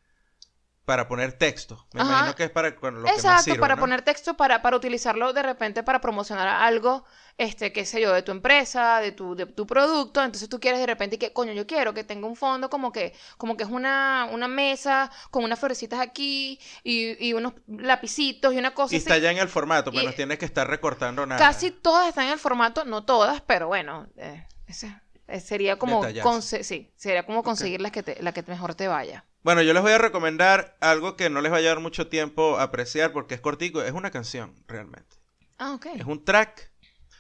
[0.88, 1.86] para poner texto.
[1.92, 2.14] Me Ajá.
[2.14, 3.82] imagino que es para con lo que más Exacto, sirve, para ¿no?
[3.82, 7.04] poner texto, para, para utilizarlo de repente para promocionar algo,
[7.38, 10.24] este, qué sé yo, de tu empresa, de tu, de tu producto.
[10.24, 13.14] Entonces tú quieres de repente que, coño, yo quiero que tenga un fondo como que,
[13.38, 18.58] como que es una, una mesa con unas florecitas aquí y, y unos lapicitos y
[18.58, 19.10] una cosa Y así.
[19.10, 21.42] está ya en el formato, pues Y- no tienes que estar recortando nada.
[21.48, 24.96] Casi todas están en el formato, no todas, pero bueno, eh, ese-
[25.28, 26.02] eh, sería como
[26.42, 29.26] sí, sería como conseguir la que te, la que mejor te vaya.
[29.48, 32.58] Bueno, yo les voy a recomendar algo que no les va a llevar mucho tiempo
[32.58, 33.82] a apreciar porque es cortico.
[33.82, 35.16] Es una canción, realmente.
[35.58, 35.86] Ah, ok.
[35.96, 36.70] Es un track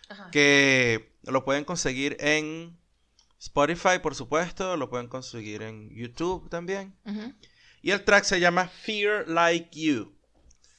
[0.10, 0.30] Ajá.
[0.32, 2.78] que lo pueden conseguir en
[3.40, 4.76] Spotify, por supuesto.
[4.76, 6.98] Lo pueden conseguir en YouTube también.
[7.82, 10.14] Y el track se llama Fear Like You.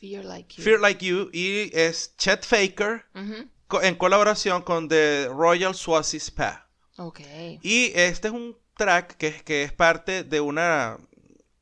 [0.01, 0.63] Fear Like You.
[0.63, 3.07] Fear Like You, y es Chet Faker
[3.69, 6.69] co- en colaboración con The Royal Swazi Spa.
[6.99, 7.21] Ok.
[7.63, 10.99] Y este es un track que es, que es parte de una,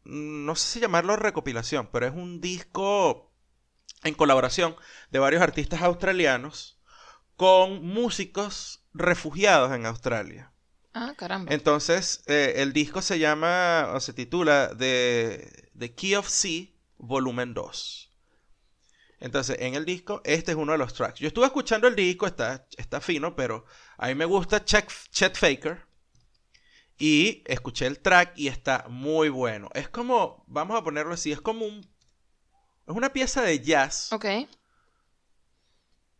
[0.06, 3.32] no sé si llamarlo recopilación, pero es un disco
[4.04, 4.76] en colaboración
[5.10, 6.78] de varios artistas australianos
[7.36, 10.52] con músicos refugiados en Australia.
[10.94, 11.52] Ah, caramba.
[11.52, 17.52] Entonces, eh, el disco se llama, o se titula The, The Key of C, volumen
[17.52, 18.06] 2.
[19.20, 21.20] Entonces, en el disco, este es uno de los tracks.
[21.20, 23.64] Yo estuve escuchando el disco, está, está fino, pero
[23.98, 25.86] a mí me gusta Chet, Chet Faker.
[26.98, 29.68] Y escuché el track y está muy bueno.
[29.74, 31.80] Es como, vamos a ponerlo así, es como un...
[32.86, 34.26] Es una pieza de jazz, Ok.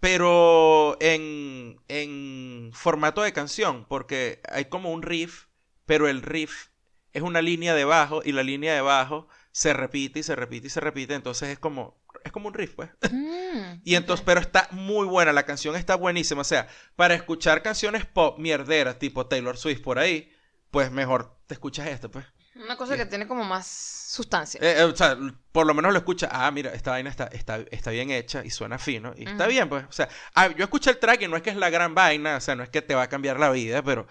[0.01, 5.47] pero en, en formato de canción, porque hay como un riff,
[5.87, 6.68] pero el riff
[7.12, 10.66] es una línea de bajo y la línea de bajo se repite y se repite
[10.66, 12.91] y se repite, entonces es como es como un riff, pues.
[13.11, 17.62] Mm, Y entonces, pero está muy buena, la canción está buenísima, o sea, para escuchar
[17.62, 20.33] canciones pop mierderas tipo Taylor Swift por ahí,
[20.71, 22.25] pues mejor te escuchas esto, pues.
[22.57, 24.59] Una cosa que tiene como más sustancia.
[24.62, 25.17] Eh, eh, o sea,
[25.53, 26.29] por lo menos lo escucha.
[26.33, 29.12] Ah, mira, esta vaina está, está, está bien hecha y suena fino.
[29.17, 29.53] Y está Ujú.
[29.53, 29.85] bien, pues.
[29.85, 32.37] O sea, ah, yo escuché el track y no es que es la gran vaina,
[32.37, 34.07] o sea, no es que te va a cambiar la vida, pero,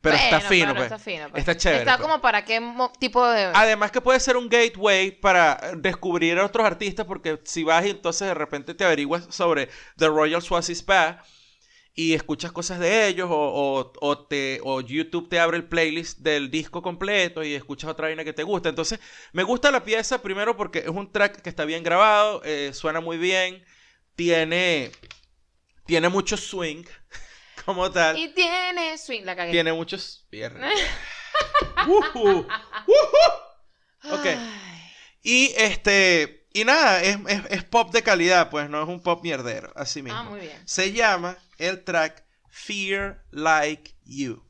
[0.00, 0.84] pero está Bueno, fino, pero pues.
[0.86, 1.40] Está fino, pues.
[1.40, 2.08] Está chévere, Está pues.
[2.08, 2.60] como para qué
[3.00, 3.50] tipo de.
[3.52, 7.90] Además que puede ser un gateway para descubrir a otros artistas, porque si vas y
[7.90, 11.24] entonces de repente te averiguas sobre The Royal Swazi Spa
[11.94, 16.20] y escuchas cosas de ellos, o, o- o te, o YouTube te abre el playlist
[16.20, 18.68] del disco completo y escuchas otra vaina que te gusta.
[18.70, 18.98] Entonces,
[19.32, 23.00] me gusta la pieza primero porque es un track que está bien grabado, eh, suena
[23.00, 23.62] muy bien,
[24.16, 24.90] tiene,
[25.86, 26.84] tiene mucho swing
[27.66, 28.16] como tal.
[28.18, 29.22] Y tiene swing.
[29.24, 29.50] La cagué.
[29.52, 30.26] Tiene muchos.
[31.86, 34.14] Ujú, ujú.
[34.14, 34.26] Ok.
[35.22, 36.41] Y este.
[36.52, 40.02] Y nada, es, es- es pop de calidad, pues no es un pop mierdero, así
[40.02, 40.18] mismo.
[40.18, 40.60] Ah, muy bien.
[40.66, 44.44] Se llama el track Fear Like You.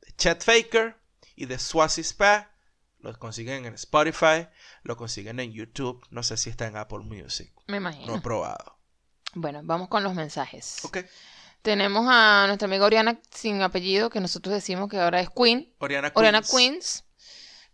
[0.00, 0.96] De Chet Faker
[1.36, 2.50] y de Swazi Spa.
[3.00, 4.48] Lo consiguen en Spotify,
[4.82, 6.02] lo consiguen en YouTube.
[6.10, 7.52] No sé si está en Apple Music.
[7.66, 8.06] Me imagino.
[8.06, 8.78] No he probado.
[9.34, 10.82] Bueno, vamos con los mensajes.
[10.84, 10.98] Ok.
[11.60, 15.74] Tenemos a nuestra amiga Oriana sin apellido, que nosotros decimos que ahora es Queen.
[15.80, 16.16] Oriana Queens.
[16.18, 17.04] Oriana Queens.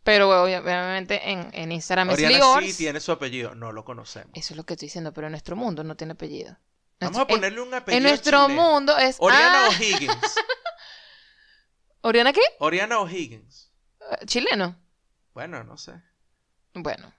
[0.03, 2.67] Pero obvia- obviamente en, en Instagram es Oriana Liors.
[2.67, 3.55] sí tiene su apellido.
[3.55, 4.31] No lo conocemos.
[4.35, 6.57] Eso es lo que estoy diciendo, pero en nuestro mundo no tiene apellido.
[7.01, 7.97] Vamos a ponerle un apellido.
[7.99, 8.63] En nuestro chileno.
[8.63, 9.17] mundo es.
[9.21, 10.35] Oriana Ah, O'Higgins.
[12.03, 12.41] ¿Oriana qué?
[12.59, 13.71] Oriana O'Higgins.
[14.01, 14.77] Eh, Chileno.
[15.35, 15.93] Bueno, no sé.
[16.75, 17.13] Bueno.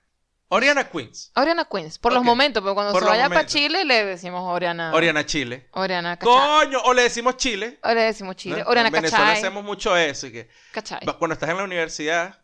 [0.53, 1.31] Oriana Queens.
[1.35, 3.45] Oriana Queens, por los momentos, pero cuando Por se vaya para.
[3.45, 4.93] Chile le decimos Oriana.
[4.93, 5.69] Oriana Chile.
[5.71, 6.33] Oriana Cachay.
[6.35, 7.79] Coño, o le decimos Chile.
[7.83, 8.61] O le decimos Chile.
[8.63, 8.69] ¿no?
[8.69, 10.27] Oriana en Venezuela hacemos mucho eso.
[10.27, 11.05] y que Cachay.
[11.07, 12.40] va- cuando estás en la universidad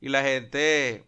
[0.00, 1.04] Y la gente,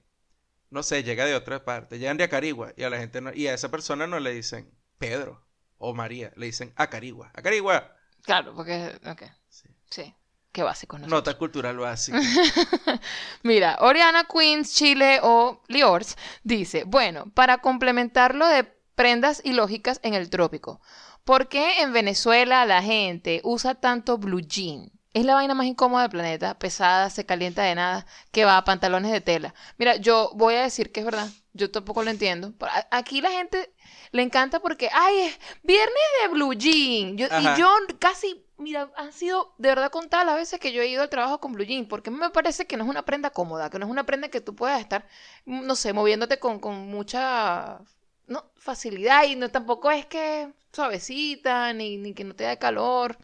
[0.71, 3.47] no sé, llega de otra parte, llegan de Acarigua y a la gente no- y
[3.47, 5.47] a esa persona no le dicen Pedro
[5.79, 7.31] o María, le dicen Acarigua.
[7.35, 7.95] Acarigua.
[8.23, 8.99] Claro, porque.
[9.07, 9.23] Ok.
[9.49, 9.69] Sí.
[9.91, 10.15] Sí.
[10.53, 11.07] Qué básico, ¿no?
[11.07, 12.19] Nota cultural básica.
[13.43, 18.65] Mira, Oriana Queens, Chile o Liors dice, bueno, para complementar lo de
[18.95, 20.81] prendas ilógicas en el trópico,
[21.25, 24.91] ¿por qué en Venezuela la gente usa tanto blue jean?
[25.17, 28.65] Es la vaina más incómoda del planeta, pesada, se calienta de nada, que va a
[28.65, 29.55] pantalones de tela.
[29.79, 32.53] Mira, yo voy a decir que es verdad, yo tampoco lo entiendo.
[32.91, 33.73] Aquí la gente
[34.13, 37.17] le encanta porque, ay, es viernes de blue jean.
[37.17, 40.89] Yo- y yo casi, mira, han sido de verdad contadas las veces que yo he
[40.89, 43.71] ido al trabajo con blue jean, porque me parece que no es una prenda cómoda,
[43.71, 45.07] que no es una prenda que tú puedas estar,
[45.47, 47.81] no sé, moviéndote con, con mucha
[48.27, 53.17] no, facilidad y no tampoco es que suavecita, ni, ni que no te da calor.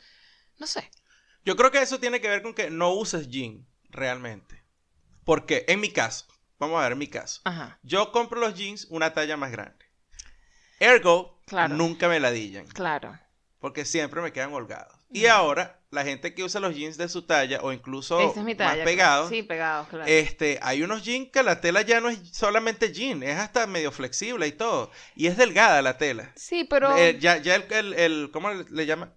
[0.59, 0.91] No sé.
[1.45, 4.63] Yo creo que eso tiene que ver con que no uses jean realmente.
[5.25, 6.27] Porque en mi caso,
[6.59, 9.85] vamos a ver en mi caso, Ajá, yo compro los jeans una talla más grande.
[10.81, 11.75] Ergo, Claro.
[11.75, 12.67] nunca me ladillan.
[12.67, 13.19] claro.
[13.61, 14.93] Porque siempre me quedan holgados.
[15.09, 18.65] Y ahora, la gente que usa los jeans de su talla o incluso es talla.
[18.65, 20.05] más pegados, Sí, pegados, claro.
[20.07, 23.93] este, hay unos jeans que la tela ya no es solamente jean, es hasta medio
[23.93, 24.91] flexible y todo.
[25.15, 26.33] Y es delgada la tela.
[26.35, 26.97] sí, pero...
[26.97, 29.13] Eh, ya ya el, el, el- ¿cómo le llama?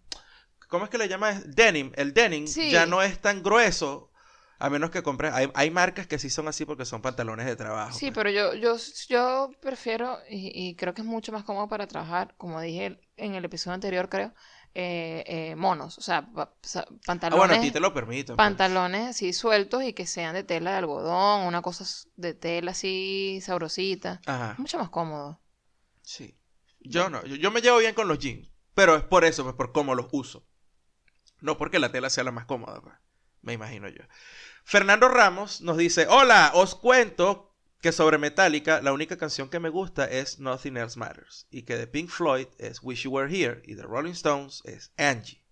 [0.76, 1.32] ¿Cómo es que le llama?
[1.46, 1.92] Denim.
[1.96, 2.70] El denim Sí.
[2.72, 4.12] ya no es tan grueso.
[4.58, 5.34] A menos que compres.
[5.34, 7.92] Hay, hay marcas que sí son así porque son pantalones de trabajo.
[7.98, 8.14] Sí, pues.
[8.16, 8.78] pero yo, yo,
[9.10, 13.36] yo prefiero, y, y creo que es mucho más cómodo para trabajar, como dije en
[13.36, 14.34] el episodio anterior, creo,
[14.74, 18.36] eh, eh, monos, o sea, pa- sa- Ah, pantalones, bueno, a ti te lo permiten.
[18.38, 18.46] pues.
[18.46, 21.84] pantalones así sueltos y que sean de tela de algodón, una cosa
[22.16, 24.56] de tela así sabrosita, Ajá.
[24.58, 25.42] mucho más cómodo.
[26.02, 26.38] Sí.
[26.80, 27.26] Yo no.
[27.26, 28.50] Yo, yo me llevo bien con los jeans.
[28.74, 30.46] Pero es por eso, pues por cómo los uso.
[31.42, 32.96] No porque la tela sea la más cómoda, pues.
[33.42, 34.04] Me imagino yo.
[34.64, 39.70] Fernando Ramos nos dice: Hola, os cuento que sobre Metallica la única canción que me
[39.70, 43.62] gusta es Nothing Else Matters y que de Pink Floyd es Wish You Were Here
[43.64, 45.46] y de Rolling Stones es Angie.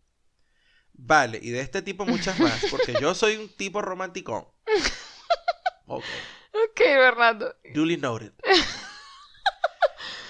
[0.93, 4.47] Vale, y de este tipo muchas más, porque yo soy un tipo romanticón.
[5.85, 6.03] Ok.
[6.53, 7.55] Ok, Bernardo.
[7.73, 8.31] Duly noted.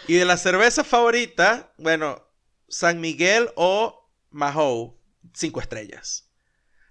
[0.07, 2.25] y de la cerveza favorita, bueno,
[2.67, 4.99] San Miguel o Mahou,
[5.33, 6.29] cinco estrellas.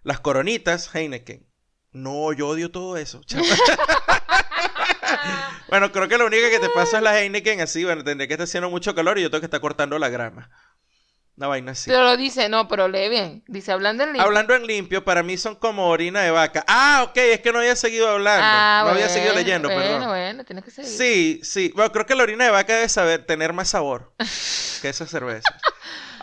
[0.03, 1.47] Las coronitas, Heineken.
[1.93, 3.21] No, yo odio todo eso.
[5.69, 8.35] bueno, creo que lo único que te pasa es la Heineken así, bueno, tendría que
[8.35, 10.51] estar haciendo mucho calor y yo tengo que estar cortando la grama.
[11.37, 11.91] Una vaina así.
[11.91, 13.43] Pero lo dice, no, pero lee bien.
[13.47, 14.23] Dice, hablando en limpio.
[14.23, 16.63] Hablando en limpio, para mí son como orina de vaca.
[16.69, 18.45] Ah, ok, es que no había seguido hablando.
[18.45, 20.09] Ah, no había bueno, seguido leyendo, bueno, perdón.
[20.09, 20.91] Bueno, tienes que seguir.
[20.91, 21.73] Sí, sí.
[21.75, 24.13] Bueno, creo que la orina de vaca debe saber tener más sabor
[24.83, 25.59] que esa cerveza.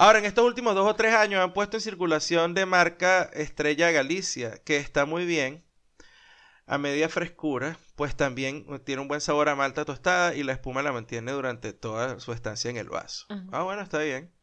[0.01, 3.91] Ahora, en estos últimos dos o tres años han puesto en circulación de marca Estrella
[3.91, 5.65] Galicia, que está muy bien,
[6.65, 10.83] a media frescura, pues también tiene un buen sabor a malta tostada y la espuma
[10.83, 13.25] la mantiene durante toda su estancia en el vaso.
[13.51, 14.33] Ah, bueno, está bien.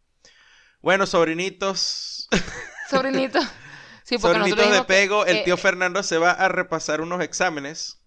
[0.82, 2.28] Bueno, sobrinitos,
[2.90, 3.40] Sobrinito.
[4.04, 8.02] Sí, sobrinitos de que- pego, el que- tío Fernando se va a repasar unos exámenes,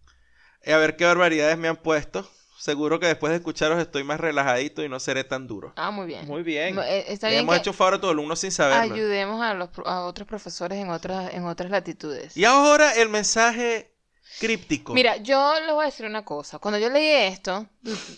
[0.62, 2.30] eh, a ver qué barbaridades me han puesto.
[2.60, 5.72] Seguro que después de escucharos estoy más relajadito y no seré tan duro.
[5.78, 6.28] Ah, muy bien.
[6.28, 6.78] Muy bien.
[6.80, 8.93] Eh, Está bien hemos que hecho favor a todo el mundo sin saberlo.
[8.95, 12.36] ayudemos a, los, pro- a otros profesores en otras, en otras latitudes.
[12.36, 13.93] Y ahora el mensaje
[14.39, 14.93] críptico.
[14.93, 16.60] Mira, yo les voy a decir una cosa.
[16.60, 17.66] Cuando yo leí esto,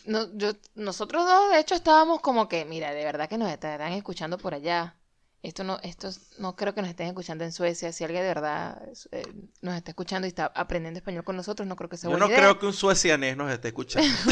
[0.05, 3.93] no- yo- nosotros dos, de hecho, estábamos como que, mira, de verdad que nos estarán
[3.93, 4.95] escuchando por allá.
[5.43, 7.91] Esto no, esto no creo que nos estén escuchando en Suecia.
[7.91, 8.79] Si alguien de verdad
[9.11, 9.23] eh,
[9.61, 12.25] nos está escuchando y está aprendiendo español con nosotros, no creo que sea Yo buena
[12.27, 12.39] no idea.
[12.39, 14.07] creo que un suecianés nos esté escuchando.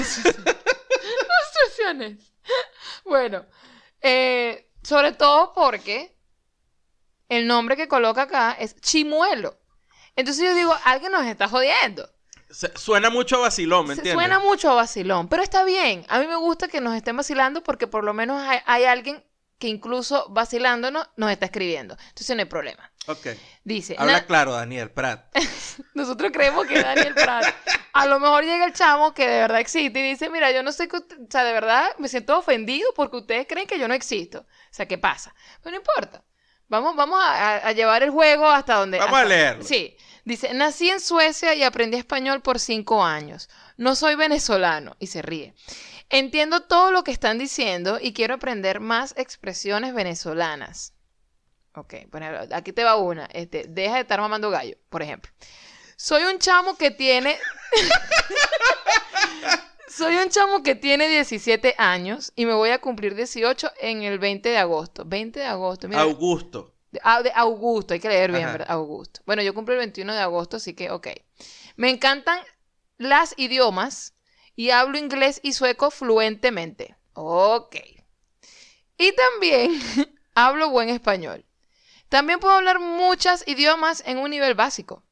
[1.53, 2.34] Sueciones.
[3.05, 3.45] Bueno,
[4.01, 6.16] eh, sobre todo porque
[7.28, 9.57] el nombre que coloca acá es Chimuelo.
[10.16, 12.07] Entonces yo digo, alguien nos está jodiendo.
[12.49, 14.24] Se- Suena mucho a vacilón, ¿me Se- entiendes?
[14.26, 16.05] Suena mucho a vacilón, pero está bien.
[16.10, 19.24] A mí me gusta que nos estén vacilando porque por lo menos hay, hay alguien
[19.60, 21.97] que incluso vacilándonos nos está escribiendo.
[22.07, 22.91] Entonces no hay problema.
[23.07, 23.28] Ok.
[23.64, 25.26] Dice, Habla "Na- claro, Daniel Prat.
[25.93, 27.45] nosotros creemos que es Daniel Prat.
[27.93, 30.72] A lo mejor llega el chamo que de verdad existe y dice, mira, yo no
[30.72, 33.88] sé que usted- o sea, de verdad me siento ofendido porque ustedes creen que yo
[33.88, 34.39] no existo.
[34.39, 35.34] O sea, ¿qué pasa?
[35.62, 36.24] Pero no importa.
[36.70, 38.99] Vamos, vamos a, llevar el juego hasta donde...
[38.99, 39.64] Vamos a leerlo.
[39.64, 39.97] Sí.
[40.24, 43.49] Dice, nací en Suecia y aprendí español por cinco años.
[43.76, 44.95] No soy venezolano.
[44.99, 45.55] Y se ríe.
[46.10, 50.93] Entiendo todo lo que están diciendo y quiero aprender más expresiones venezolanas.
[51.76, 51.93] Ok,
[52.24, 53.26] ejemplo, aquí te va una.
[53.28, 55.32] Este, deja de estar mamando gallo, por ejemplo.
[55.95, 57.38] Soy un chamo que tiene...
[59.88, 64.18] Soy un chamo que tiene 17 años y me voy a cumplir 18 en el
[64.18, 65.03] 20 de agosto.
[65.05, 65.88] 20 de agosto.
[65.88, 66.76] Mira, Augusto.
[66.91, 68.51] de, ah, de Augusto, hay que leer bien, Ajá.
[68.53, 68.72] ¿verdad?
[68.72, 69.22] Augusto.
[69.26, 71.07] Bueno, yo cumplo el 21 de agosto, así que, ok.
[71.76, 72.39] Me encantan
[72.97, 74.14] las idiomas
[74.60, 76.97] y hablo inglés y sueco fluentemente.
[77.14, 77.78] Ok.
[78.97, 79.82] Y también
[80.36, 81.45] hablo buen español.
[82.10, 85.03] También puedo hablar muchos idiomas en un nivel básico.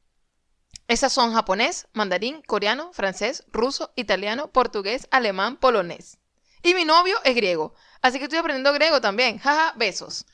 [0.86, 6.18] Esas son japonés, mandarín, coreano, francés, ruso, italiano, portugués, alemán, polonés.
[6.62, 7.74] Y mi novio es griego.
[8.02, 9.38] Así que estoy aprendiendo griego también.
[9.38, 10.26] Jaja, besos.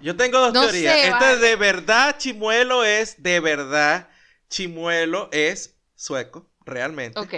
[0.00, 0.94] Yo tengo dos No teorías.
[0.94, 1.36] sé, Esta vale.
[1.36, 4.08] de verdad, Chimuelo es de verdad.
[4.48, 7.18] Chimuelo es sueco, realmente.
[7.18, 7.34] Ok.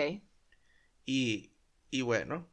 [1.04, 1.52] Y,
[1.90, 2.48] y bueno,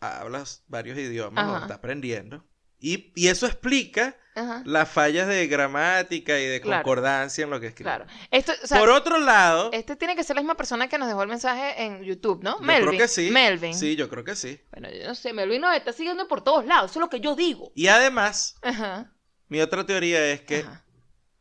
[0.00, 1.62] hablas varios idiomas, lo Ajá.
[1.64, 2.44] está aprendiendo.
[2.80, 4.62] Y, y eso explica Ajá.
[4.64, 6.84] las fallas de gramática y de Claro.
[6.84, 7.90] concordancia en lo que escribe.
[7.90, 8.06] Claro.
[8.30, 11.08] Esto, o sea, Por otro lado, este tiene que ser la misma persona que nos
[11.08, 12.60] dejó el mensaje en YouTube, ¿no?
[12.60, 12.88] yo Melvin.
[12.90, 13.30] creo que sí.
[13.30, 13.74] Melvin.
[13.74, 14.60] Sí, yo creo que sí.
[14.70, 17.18] Bueno, yo no sé, Melvin nos está siguiendo por todos lados, eso es lo que
[17.20, 17.72] yo digo.
[17.74, 19.12] Y además, Ajá.
[19.48, 20.84] mi otra teoría es que Ajá.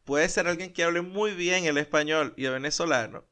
[0.05, 3.25] puede ser alguien que hable muy bien el español y el venezolano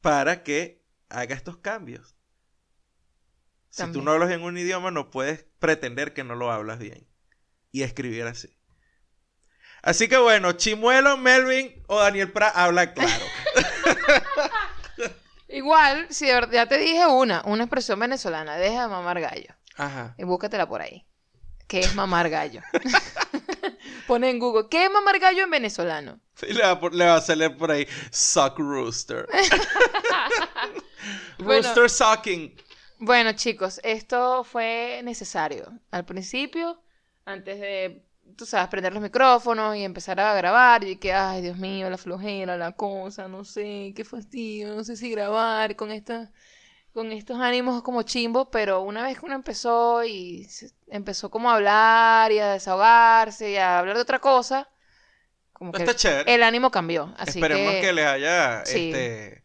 [0.00, 2.16] para que haga estos cambios.
[3.70, 7.06] Si tú no hablas en un idioma, no puedes pretender que no lo hablas bien
[7.70, 8.56] y escribir así.
[9.82, 13.24] Así que bueno, Chimuelo, Melvin o Daniel Prat habla claro.
[15.48, 19.54] Igual, si de verdad, ya te dije una, una expresión venezolana, deja de mamar gallo.
[19.76, 20.14] Ajá.
[20.18, 21.06] Y búscatela por ahí.
[21.66, 22.60] ¿Qué es mamar gallo?
[24.10, 26.18] Pone en Google, ¿qué es mamar gallo en venezolano?
[26.34, 29.28] Sí, le, va a, por- le va a salir por ahí, suck rooster.
[31.38, 31.62] Bueno.
[31.62, 32.54] rooster sucking.
[32.98, 35.72] Bueno, chicos, esto fue necesario.
[35.90, 36.82] Al principio,
[37.24, 38.04] antes de,
[38.36, 41.98] tú sabes, prender los micrófonos y empezar a grabar, y que, ay, Dios mío, la
[41.98, 46.30] flojera, la cosa, no sé, qué fastidio, no sé si grabar con esta,
[46.92, 51.50] con estos ánimos como chimbos, pero una vez que uno empezó y se- empezó como
[51.50, 54.68] a hablar y a desahogarse y a hablar de otra cosa,
[55.52, 56.34] como que Está chévere.
[56.34, 57.14] el ánimo cambió.
[57.18, 58.90] Así Esperemos que, que, les haya sí.
[58.90, 59.44] este,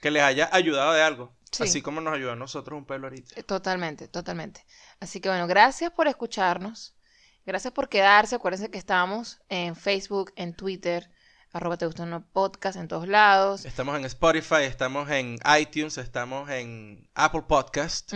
[0.00, 1.34] que les haya ayudado de algo.
[1.50, 1.62] Sí.
[1.64, 3.40] Así como nos ayudó a nosotros un pelo ahorita.
[3.40, 4.64] Eh, Totalmente, totalmente.
[5.00, 6.94] Así que bueno, gracias por escucharnos.
[7.46, 8.34] Gracias por quedarse.
[8.36, 11.10] Acuérdense que estamos en Facebook, en Twitter,
[11.52, 13.64] arroba te gusta no podcast, en todos lados.
[13.64, 18.12] Estamos en Spotify, estamos en iTunes, estamos en Apple Podcast,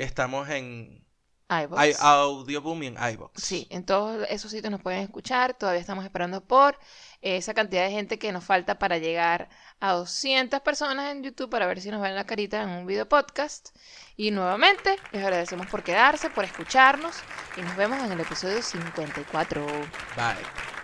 [0.00, 1.04] estamos en
[1.48, 1.86] iVoox.
[1.88, 3.32] i- Audioboom y en iVoox.
[3.40, 5.54] Sí, en todos esos sitios nos pueden escuchar.
[5.54, 6.76] Todavía estamos esperando por
[7.22, 9.48] esa cantidad de gente que nos falta para llegar
[9.80, 13.08] a 200 personas en YouTube para ver si nos ven la carita en un video
[13.08, 13.68] podcast.
[14.16, 17.14] Y nuevamente les agradecemos por quedarse, por escucharnos
[17.56, 19.64] y nos vemos en el episodio 54.
[20.16, 20.75] Bye.